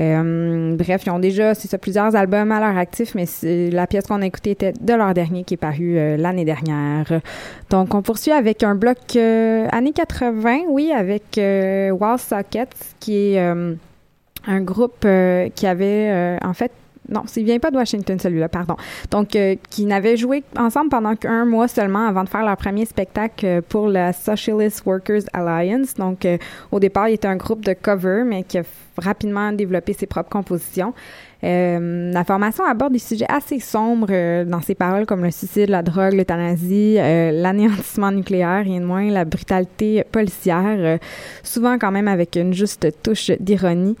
Euh, 0.00 0.76
bref, 0.76 1.02
ils 1.04 1.10
ont 1.10 1.18
déjà, 1.18 1.54
c'est 1.54 1.68
ça, 1.68 1.76
plusieurs 1.76 2.16
albums 2.16 2.50
à 2.52 2.60
leur 2.60 2.76
actif, 2.78 3.14
mais 3.14 3.26
la 3.70 3.86
pièce 3.86 4.06
qu'on 4.06 4.22
a 4.22 4.26
écoutée 4.26 4.52
était 4.52 4.72
de 4.72 4.94
leur 4.94 5.12
dernier 5.12 5.44
qui 5.44 5.54
est 5.54 5.58
paru 5.58 5.98
euh, 5.98 6.16
l'année 6.16 6.44
dernière. 6.44 7.20
Donc, 7.68 7.94
on 7.94 8.00
poursuit 8.00 8.32
avec 8.32 8.62
un 8.62 8.74
bloc 8.74 8.98
euh, 9.16 9.66
années 9.72 9.92
80, 9.92 10.62
oui, 10.70 10.90
avec 10.92 11.36
euh, 11.36 11.90
Wall 11.90 12.18
Sockets, 12.18 12.94
qui 12.98 13.34
est 13.34 13.38
un 13.38 14.60
groupe 14.60 15.06
qui 15.54 15.66
avait, 15.66 16.38
en 16.42 16.54
fait, 16.54 16.72
non, 17.10 17.24
il 17.36 17.44
vient 17.44 17.58
pas 17.58 17.70
de 17.70 17.76
Washington, 17.76 18.18
celui-là, 18.18 18.48
pardon. 18.48 18.76
Donc, 19.10 19.34
euh, 19.34 19.56
qui 19.68 19.84
n'avaient 19.84 20.16
joué 20.16 20.44
ensemble 20.56 20.90
pendant 20.90 21.16
qu'un 21.16 21.44
mois 21.44 21.66
seulement 21.66 22.06
avant 22.06 22.22
de 22.22 22.28
faire 22.28 22.44
leur 22.44 22.56
premier 22.56 22.86
spectacle 22.86 23.44
euh, 23.44 23.60
pour 23.68 23.88
la 23.88 24.12
Socialist 24.12 24.84
Workers 24.86 25.22
Alliance. 25.32 25.94
Donc, 25.94 26.24
euh, 26.24 26.38
au 26.70 26.78
départ, 26.78 27.08
il 27.08 27.14
était 27.14 27.28
un 27.28 27.36
groupe 27.36 27.64
de 27.64 27.72
cover, 27.72 28.22
mais 28.24 28.44
qui 28.44 28.58
a 28.58 28.62
rapidement 28.96 29.52
développé 29.52 29.92
ses 29.92 30.06
propres 30.06 30.30
compositions. 30.30 30.94
Euh, 31.42 32.12
la 32.12 32.24
formation 32.24 32.64
aborde 32.64 32.92
des 32.92 32.98
sujets 32.98 33.26
assez 33.28 33.60
sombres 33.60 34.08
euh, 34.10 34.44
dans 34.44 34.60
ses 34.60 34.74
paroles, 34.74 35.06
comme 35.06 35.24
le 35.24 35.30
suicide, 35.30 35.70
la 35.70 35.82
drogue, 35.82 36.12
l'euthanasie, 36.12 36.96
euh, 36.98 37.32
l'anéantissement 37.32 38.12
nucléaire, 38.12 38.64
rien 38.64 38.80
de 38.80 38.84
moins, 38.84 39.10
la 39.10 39.24
brutalité 39.24 40.04
policière, 40.04 40.98
souvent 41.42 41.78
quand 41.78 41.90
même 41.90 42.08
avec 42.08 42.36
une 42.36 42.52
juste 42.52 42.86
touche 43.02 43.30
d'ironie. 43.40 43.96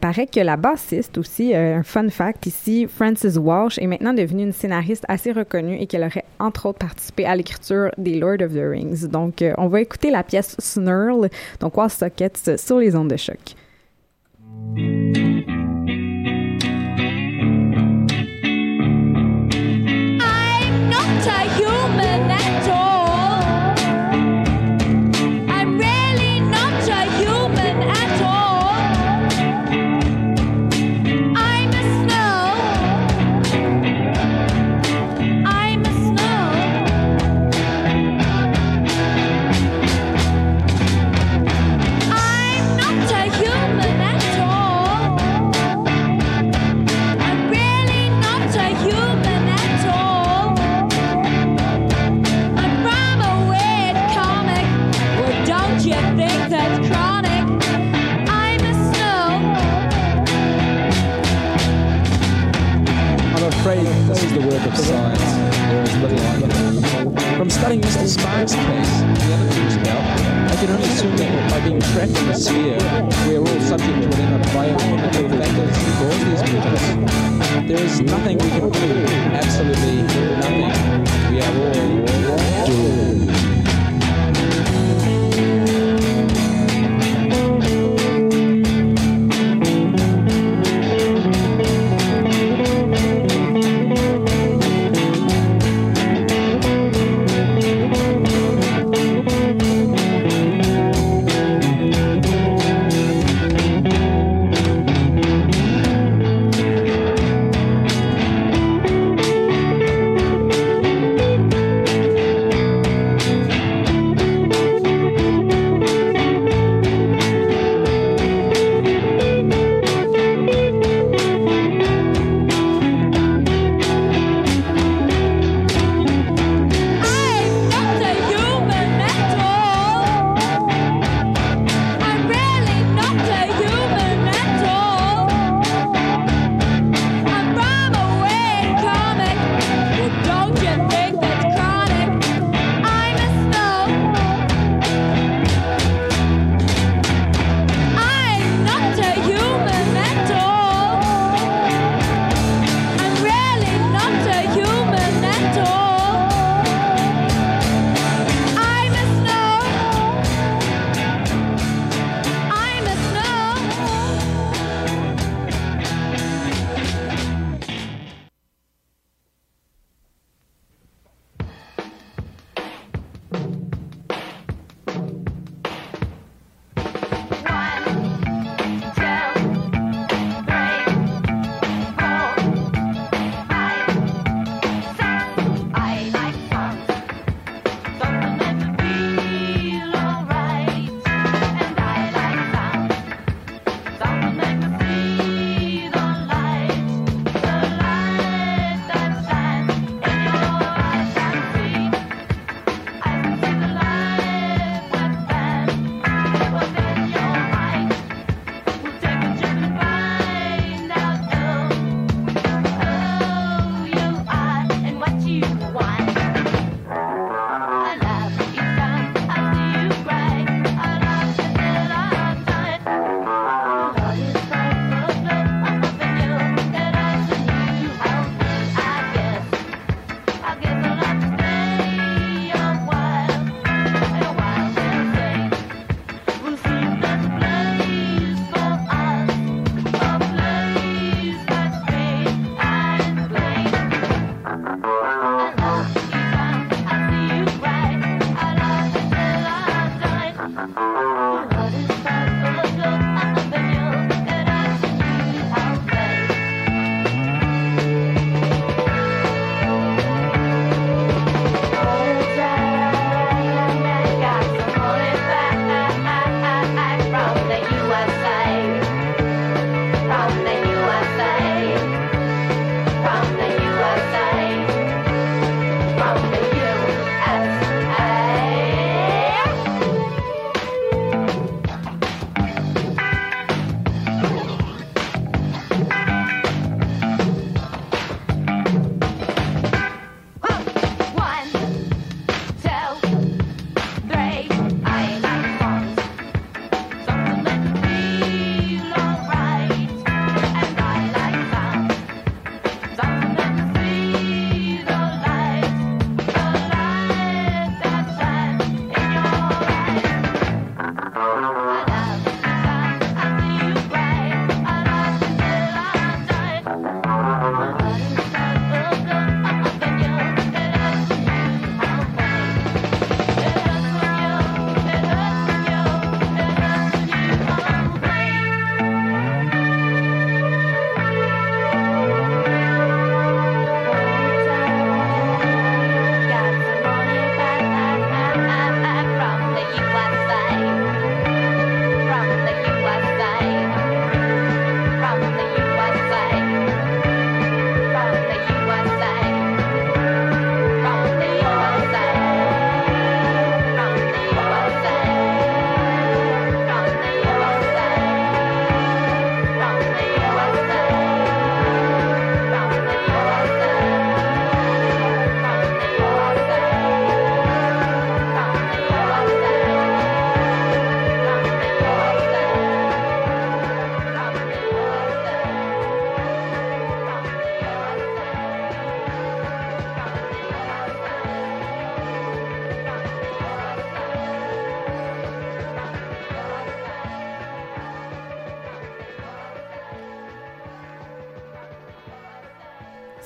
Paraît 0.00 0.26
que 0.26 0.40
la 0.40 0.56
bassiste 0.56 1.18
aussi, 1.18 1.54
un 1.54 1.82
fun 1.82 2.08
fact 2.08 2.46
ici, 2.46 2.86
Frances 2.86 3.36
Walsh, 3.36 3.78
est 3.78 3.86
maintenant 3.86 4.12
devenue 4.12 4.44
une 4.44 4.52
scénariste 4.52 5.04
assez 5.08 5.32
reconnue 5.32 5.76
et 5.80 5.86
qu'elle 5.86 6.04
aurait 6.04 6.24
entre 6.38 6.66
autres 6.66 6.78
participé 6.78 7.24
à 7.24 7.36
l'écriture 7.36 7.90
des 7.98 8.18
Lord 8.18 8.42
of 8.42 8.52
the 8.52 8.62
Rings. 8.62 9.06
Donc, 9.08 9.44
on 9.58 9.68
va 9.68 9.80
écouter 9.80 10.10
la 10.10 10.22
pièce 10.22 10.56
Snurl, 10.58 11.28
donc 11.60 11.76
Wall 11.76 11.90
Sockets 11.90 12.56
sur 12.56 12.78
les 12.78 12.94
ondes 12.94 13.10
de 13.10 13.16
choc. 13.16 13.54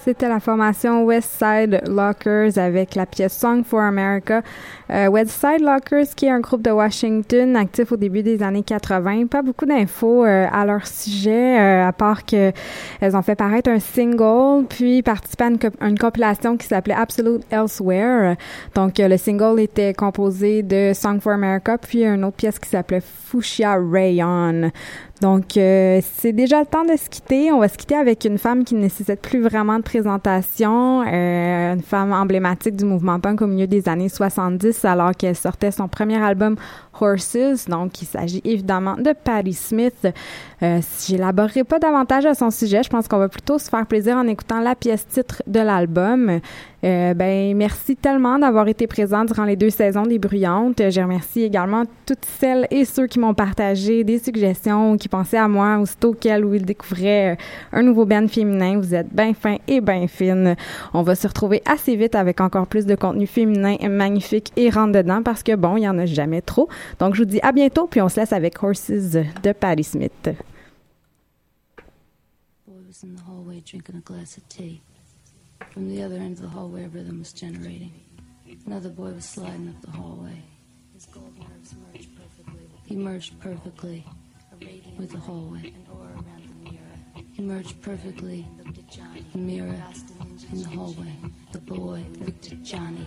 C'était 0.04 0.28
la 0.28 0.40
formation 0.40 1.04
West 1.04 1.30
Side 1.38 1.82
Lockers 1.88 2.56
avec 2.56 2.94
la 2.94 3.06
pièce 3.06 3.36
Song 3.36 3.64
for 3.64 3.80
America. 3.80 4.42
Euh, 4.90 5.08
West 5.08 5.30
Side 5.30 5.60
Lockers, 5.60 6.14
qui 6.14 6.26
est 6.26 6.30
un 6.30 6.40
groupe 6.40 6.62
de 6.62 6.70
Washington 6.70 7.56
actif 7.56 7.92
au 7.92 7.96
début 7.96 8.22
des 8.22 8.42
années 8.42 8.62
80. 8.62 9.26
Pas 9.26 9.42
beaucoup 9.42 9.66
d'infos 9.66 10.24
euh, 10.24 10.46
à 10.50 10.64
leur 10.64 10.86
sujet, 10.86 11.58
euh, 11.58 11.88
à 11.88 11.92
part 11.92 12.24
que 12.24 12.52
elles 13.00 13.16
ont 13.16 13.22
fait 13.22 13.34
paraître 13.34 13.70
un 13.70 13.80
single, 13.80 14.66
puis 14.68 15.02
participé 15.02 15.44
à 15.44 15.48
une, 15.48 15.58
une 15.80 15.98
compilation 15.98 16.56
qui 16.56 16.66
s'appelait 16.66 16.94
Absolute 16.94 17.42
Elsewhere. 17.50 18.36
Donc, 18.74 19.00
euh, 19.00 19.08
le 19.08 19.16
single 19.16 19.60
était 19.60 19.94
composé 19.94 20.62
de 20.62 20.92
Song 20.94 21.20
for 21.20 21.32
America, 21.32 21.76
puis 21.76 22.04
une 22.04 22.24
autre 22.24 22.36
pièce 22.36 22.58
qui 22.58 22.68
s'appelait 22.68 23.02
Fuchsia 23.02 23.76
Rayon. 23.76 24.70
Donc, 25.20 25.56
euh, 25.56 26.00
c'est 26.16 26.32
déjà 26.32 26.60
le 26.60 26.66
temps 26.66 26.84
de 26.84 26.96
se 26.96 27.08
quitter. 27.08 27.50
On 27.50 27.58
va 27.58 27.68
se 27.68 27.76
quitter 27.76 27.96
avec 27.96 28.24
une 28.24 28.38
femme 28.38 28.64
qui 28.64 28.74
ne 28.74 28.80
nécessite 28.80 29.20
plus 29.20 29.40
vraiment 29.40 29.78
de 29.78 29.82
présentation, 29.82 31.02
euh, 31.02 31.74
une 31.74 31.82
femme 31.82 32.12
emblématique 32.12 32.76
du 32.76 32.84
mouvement 32.84 33.18
punk 33.18 33.42
au 33.42 33.46
milieu 33.46 33.66
des 33.66 33.88
années 33.88 34.08
70, 34.08 34.84
alors 34.84 35.12
qu'elle 35.12 35.34
sortait 35.34 35.72
son 35.72 35.88
premier 35.88 36.22
album 36.22 36.56
Horses. 37.00 37.66
Donc, 37.68 38.00
il 38.00 38.06
s'agit 38.06 38.40
évidemment 38.44 38.96
de 38.96 39.12
Patti 39.12 39.54
Smith. 39.54 40.06
Euh, 40.62 40.80
J'élaborerai 41.06 41.64
pas 41.64 41.78
davantage 41.78 42.26
à 42.26 42.34
son 42.34 42.50
sujet. 42.50 42.82
Je 42.82 42.90
pense 42.90 43.08
qu'on 43.08 43.18
va 43.18 43.28
plutôt 43.28 43.58
se 43.58 43.68
faire 43.68 43.86
plaisir 43.86 44.16
en 44.16 44.26
écoutant 44.26 44.60
la 44.60 44.74
pièce 44.74 45.06
titre 45.06 45.42
de 45.46 45.60
l'album. 45.60 46.40
Euh, 46.84 47.12
ben, 47.14 47.56
merci 47.56 47.96
tellement 47.96 48.38
d'avoir 48.38 48.68
été 48.68 48.86
présent 48.86 49.24
durant 49.24 49.44
les 49.44 49.56
deux 49.56 49.70
saisons 49.70 50.04
des 50.04 50.18
Bruyantes. 50.18 50.90
Je 50.90 51.00
remercie 51.00 51.42
également 51.42 51.82
toutes 52.06 52.24
celles 52.24 52.68
et 52.70 52.84
ceux 52.84 53.06
qui 53.06 53.18
m'ont 53.18 53.34
partagé 53.34 54.04
des 54.04 54.18
suggestions, 54.18 54.96
qui 54.96 55.08
pensaient 55.08 55.38
à 55.38 55.48
moi 55.48 55.78
aussitôt 55.78 56.12
qu'elles 56.12 56.44
ou 56.44 56.54
ils 56.54 56.64
découvraient 56.64 57.32
euh, 57.32 57.36
un 57.72 57.82
nouveau 57.82 58.04
band 58.04 58.28
féminin. 58.28 58.78
Vous 58.78 58.94
êtes 58.94 59.12
bien 59.12 59.34
fin 59.34 59.56
et 59.66 59.80
bien 59.80 60.06
fine. 60.06 60.54
On 60.94 61.02
va 61.02 61.14
se 61.14 61.26
retrouver 61.26 61.62
assez 61.66 61.96
vite 61.96 62.14
avec 62.14 62.40
encore 62.40 62.66
plus 62.66 62.86
de 62.86 62.94
contenu 62.94 63.26
féminin 63.26 63.76
magnifique 63.88 64.52
et 64.56 64.70
rentre 64.70 64.92
dedans 64.92 65.22
parce 65.22 65.42
que 65.42 65.54
bon, 65.56 65.76
il 65.76 65.82
y 65.82 65.88
en 65.88 65.98
a 65.98 66.06
jamais 66.06 66.42
trop. 66.42 66.68
Donc, 67.00 67.14
je 67.14 67.22
vous 67.22 67.28
dis 67.28 67.40
à 67.42 67.52
bientôt, 67.52 67.86
puis 67.88 68.00
on 68.00 68.08
se 68.08 68.20
laisse 68.20 68.32
avec 68.32 68.62
Horses 68.62 68.90
de 68.90 69.52
Patti 69.52 69.84
Smith. 69.84 70.30
Was 72.98 73.08
in 73.08 73.14
the 73.14 73.22
hallway 73.22 73.60
drinking 73.60 73.96
a 73.96 74.00
glass 74.00 74.36
of 74.36 74.48
tea. 74.48 74.80
From 75.70 75.88
the 75.88 76.02
other 76.02 76.16
end 76.16 76.36
of 76.36 76.42
the 76.42 76.48
hallway, 76.48 76.84
a 76.84 76.88
rhythm 76.88 77.20
was 77.20 77.32
generating. 77.32 77.92
Another 78.66 78.88
boy 78.88 79.12
was 79.12 79.24
sliding 79.24 79.68
up 79.68 79.80
the 79.82 79.90
hallway. 79.90 80.42
His 80.94 81.06
gold 81.06 81.32
nerves 81.38 81.74
merged 81.92 82.08
perfectly. 82.16 82.68
He 82.86 82.96
merged 82.96 83.38
perfectly 83.40 84.04
with 84.98 85.12
the 85.12 85.18
hallway. 85.18 85.72
He 87.34 87.42
merged 87.42 87.80
perfectly. 87.82 88.46
The 89.32 89.38
mirror 89.38 89.80
in 90.50 90.62
the 90.62 90.68
hallway. 90.68 91.14
The 91.52 91.58
boy 91.58 92.04
looked 92.18 92.50
at 92.50 92.64
Johnny. 92.64 93.06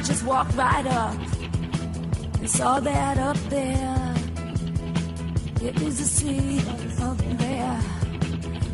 I 0.00 0.02
just 0.02 0.24
walked 0.24 0.54
right 0.54 0.86
up 0.86 1.14
and 2.38 2.48
saw 2.48 2.80
that 2.80 3.18
up 3.18 3.36
there. 3.50 4.14
It 5.60 5.78
is 5.82 6.00
a 6.00 6.04
sea 6.04 6.58
up 7.02 7.18
there. 7.18 7.80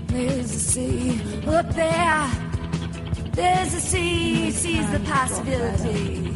There's 0.06 0.54
a 0.54 0.58
sea 0.60 1.20
up 1.48 1.68
there. 1.70 2.30
There's 3.32 3.74
a 3.74 3.80
sea, 3.80 4.52
sees 4.52 4.88
the 4.92 5.00
possibility. 5.00 6.32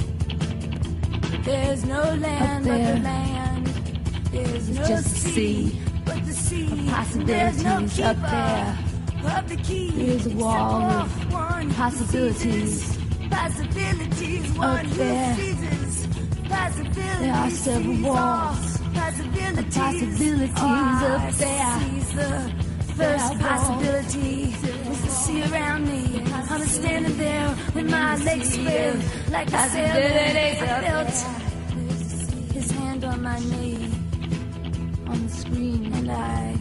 There's 1.45 1.84
no 1.84 2.03
land 2.03 2.64
but 2.64 2.78
the 2.78 3.01
land. 3.01 3.66
There's 4.32 4.70
no 4.70 4.88
just 4.88 5.07
a 5.07 5.30
sea 5.30 5.80
but 6.05 6.26
the 6.26 6.32
sea. 6.32 6.66
of 6.66 6.78
no 6.78 6.91
possibilities 6.91 8.01
up 8.01 8.16
there. 8.22 8.78
of 9.38 9.49
the 9.49 9.57
key. 9.57 9.91
There's 9.93 10.26
a 10.26 10.30
wall 10.30 10.82
of 10.82 11.32
possibilities 11.32 11.76
Possibilities. 11.76 12.99
Up 14.60 14.86
there. 14.96 15.36
There 17.20 17.34
are 17.34 17.50
several 17.50 17.96
walls 18.02 18.80
of 18.80 18.94
possibilities 18.94 20.52
up 20.52 21.32
there. 21.34 21.80
First 22.96 23.38
possibility 23.38 24.52
is 24.52 25.00
to 25.02 25.10
see 25.10 25.42
around 25.44 25.86
me. 25.86 26.22
I'm 26.50 26.66
standing 26.66 27.16
there 27.16 27.56
with 27.74 27.90
my 27.90 28.16
legs 28.16 28.52
spread 28.52 29.02
like 29.30 29.48
a 29.48 29.68
sailor. 29.70 30.66
I 30.66 30.80
felt 30.84 31.08
his 32.52 32.70
hand 32.72 33.04
on 33.04 33.22
my 33.22 33.38
knee 33.38 33.90
on 35.06 35.26
the 35.26 35.32
screen, 35.32 35.92
and 35.94 36.10
I 36.10 36.56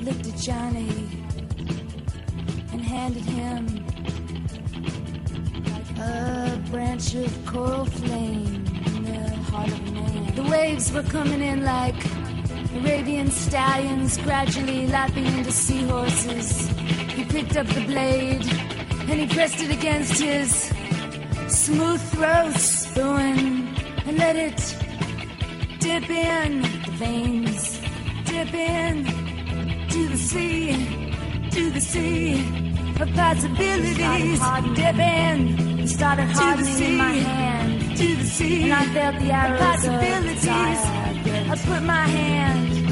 looked 0.00 0.26
at 0.26 0.36
Johnny 0.36 1.08
and 2.72 2.82
handed 2.82 3.24
him 3.24 3.83
a 6.04 6.60
branch 6.70 7.14
of 7.14 7.46
coral 7.46 7.86
flame 7.86 8.64
in 8.86 9.04
the 9.04 9.28
heart 9.50 9.68
of 9.68 9.92
man. 9.92 10.34
The 10.34 10.42
waves 10.42 10.92
were 10.92 11.02
coming 11.02 11.40
in 11.40 11.64
like 11.64 12.00
Arabian 12.74 13.30
stallions, 13.30 14.18
gradually 14.18 14.86
lapping 14.86 15.26
into 15.26 15.52
seahorses. 15.52 16.68
He 17.16 17.24
picked 17.24 17.56
up 17.56 17.66
the 17.68 17.84
blade 17.86 18.44
and 19.08 19.20
he 19.20 19.26
pressed 19.26 19.60
it 19.60 19.70
against 19.70 20.20
his 20.20 20.72
smooth 21.48 22.00
throat 22.12 22.54
spoon 22.54 23.74
and 24.06 24.18
let 24.18 24.36
it 24.36 24.60
dip 25.78 26.08
in 26.10 26.62
the 26.62 26.92
veins, 26.92 27.80
dip 28.24 28.52
in 28.54 29.04
to 29.88 30.08
the 30.08 30.16
sea, 30.16 31.48
to 31.50 31.70
the 31.70 31.80
sea 31.80 32.40
of 33.00 33.08
possibilities. 33.14 34.40
Dip 34.74 34.98
in, 34.98 35.73
it 35.84 35.88
started 35.88 36.28
hardening 36.30 36.82
in 36.82 36.96
my 36.96 37.12
hand, 37.12 37.96
to 37.98 38.16
the 38.16 38.24
sea, 38.24 38.62
and 38.64 38.72
I 38.72 38.86
felt 38.94 39.18
the 39.20 39.30
arrows 39.30 39.60
of 39.60 39.66
possibilities. 39.66 40.48
I 40.48 41.56
put 41.66 41.82
my 41.82 42.06
hand 42.06 42.83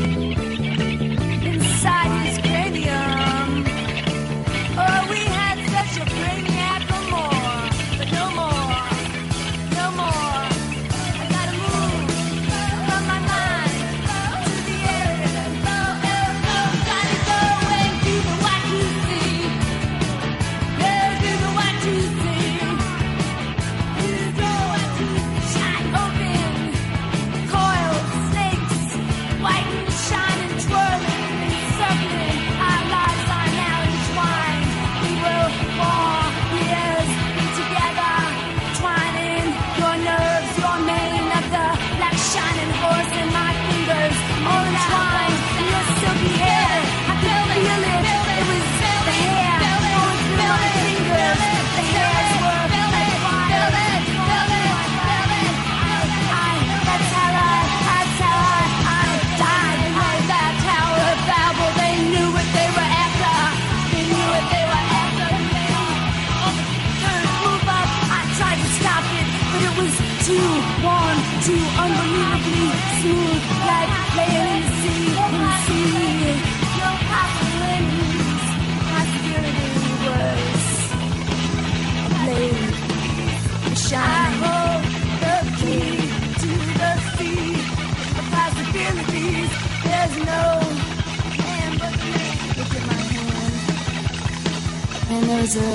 And 95.22 95.30
there's 95.30 95.54
a 95.54 95.70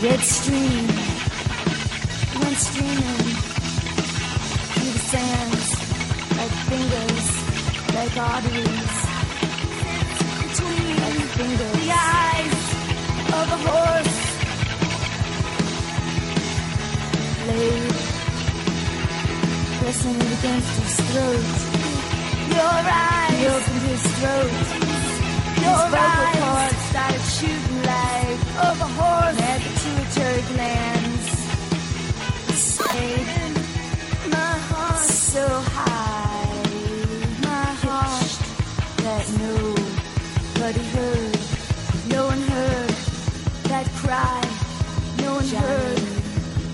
red 0.00 0.20
stream 0.20 0.86
went 2.38 2.56
streaming 2.56 3.24
through 4.70 4.92
the 4.92 5.04
sands 5.10 5.70
like 6.38 6.54
fingers, 6.70 7.26
like 7.94 8.16
arteries. 8.16 8.94
Between 10.44 10.96
like 11.02 11.26
fingers. 11.34 11.74
the 11.82 11.90
eyes 11.90 12.62
of 13.38 13.46
a 13.50 13.60
horse. 13.66 14.16
Blade 17.42 17.96
pressing 19.80 20.20
against 20.38 20.72
his 20.80 20.94
throat. 21.10 21.54
Your 22.54 22.78
eyes. 22.86 23.34
He 23.34 23.46
opened 23.48 23.84
his 23.90 24.04
throat. 24.18 24.54
Your 25.64 25.84
his 25.90 26.38
cords 26.38 26.82
started 26.90 27.24
shooting 27.36 27.73
like 27.94 28.40
of 28.68 28.76
a 28.88 28.90
horse. 28.98 29.38
Had 29.44 29.60
the 29.64 29.70
pituitary 29.80 30.42
glands. 30.52 31.26
Stayed 32.72 33.54
my 34.36 34.52
heart 34.68 35.06
so 35.34 35.46
high. 35.76 36.62
My 37.50 37.68
heart 37.84 38.32
that 39.04 39.24
nobody 39.44 40.84
heard. 40.96 41.36
No 42.14 42.20
one 42.32 42.42
heard 42.54 42.94
that 43.70 43.86
cry. 44.02 44.40
No 45.24 45.30
one 45.40 45.50
heard 45.62 46.02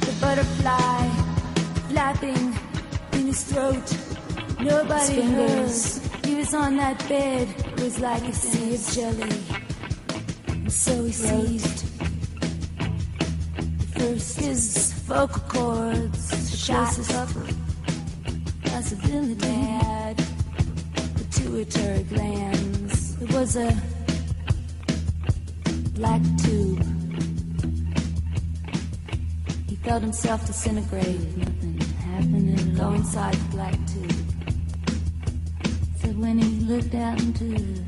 the 0.07 0.13
butterfly 0.21 1.01
flapping 1.91 2.45
in 3.17 3.23
his 3.31 3.43
throat. 3.51 3.89
Nobody 4.61 5.23
heard. 5.23 5.73
He 6.27 6.35
was 6.37 6.53
on 6.55 6.77
that 6.77 6.99
bed. 7.09 7.49
It 7.73 7.81
was 7.81 7.99
like 7.99 8.25
a 8.29 8.33
sea 8.33 8.75
of 8.75 8.83
jelly. 8.95 9.70
So 10.71 11.05
he 11.05 11.11
seized. 11.11 11.85
First 13.97 14.41
his 14.41 14.93
vocal 15.09 15.43
cords 15.43 16.65
shot 16.65 16.97
up. 17.15 17.29
Possibility 18.65 19.49
had 19.49 20.17
pituitary 21.17 22.05
glands. 22.05 23.21
It 23.21 23.33
was 23.35 23.57
a 23.57 23.77
black 25.95 26.23
tube. 26.45 26.83
He 29.69 29.75
felt 29.75 30.03
himself 30.03 30.47
disintegrate. 30.47 31.37
Nothing 31.37 31.81
happening. 32.07 32.75
Go 32.77 32.93
inside 32.93 33.35
the 33.35 33.49
black 33.51 33.75
tube. 33.89 34.13
Said 35.97 36.17
when 36.17 36.39
he 36.39 36.61
looked 36.61 36.95
out 36.95 37.21
into 37.21 37.85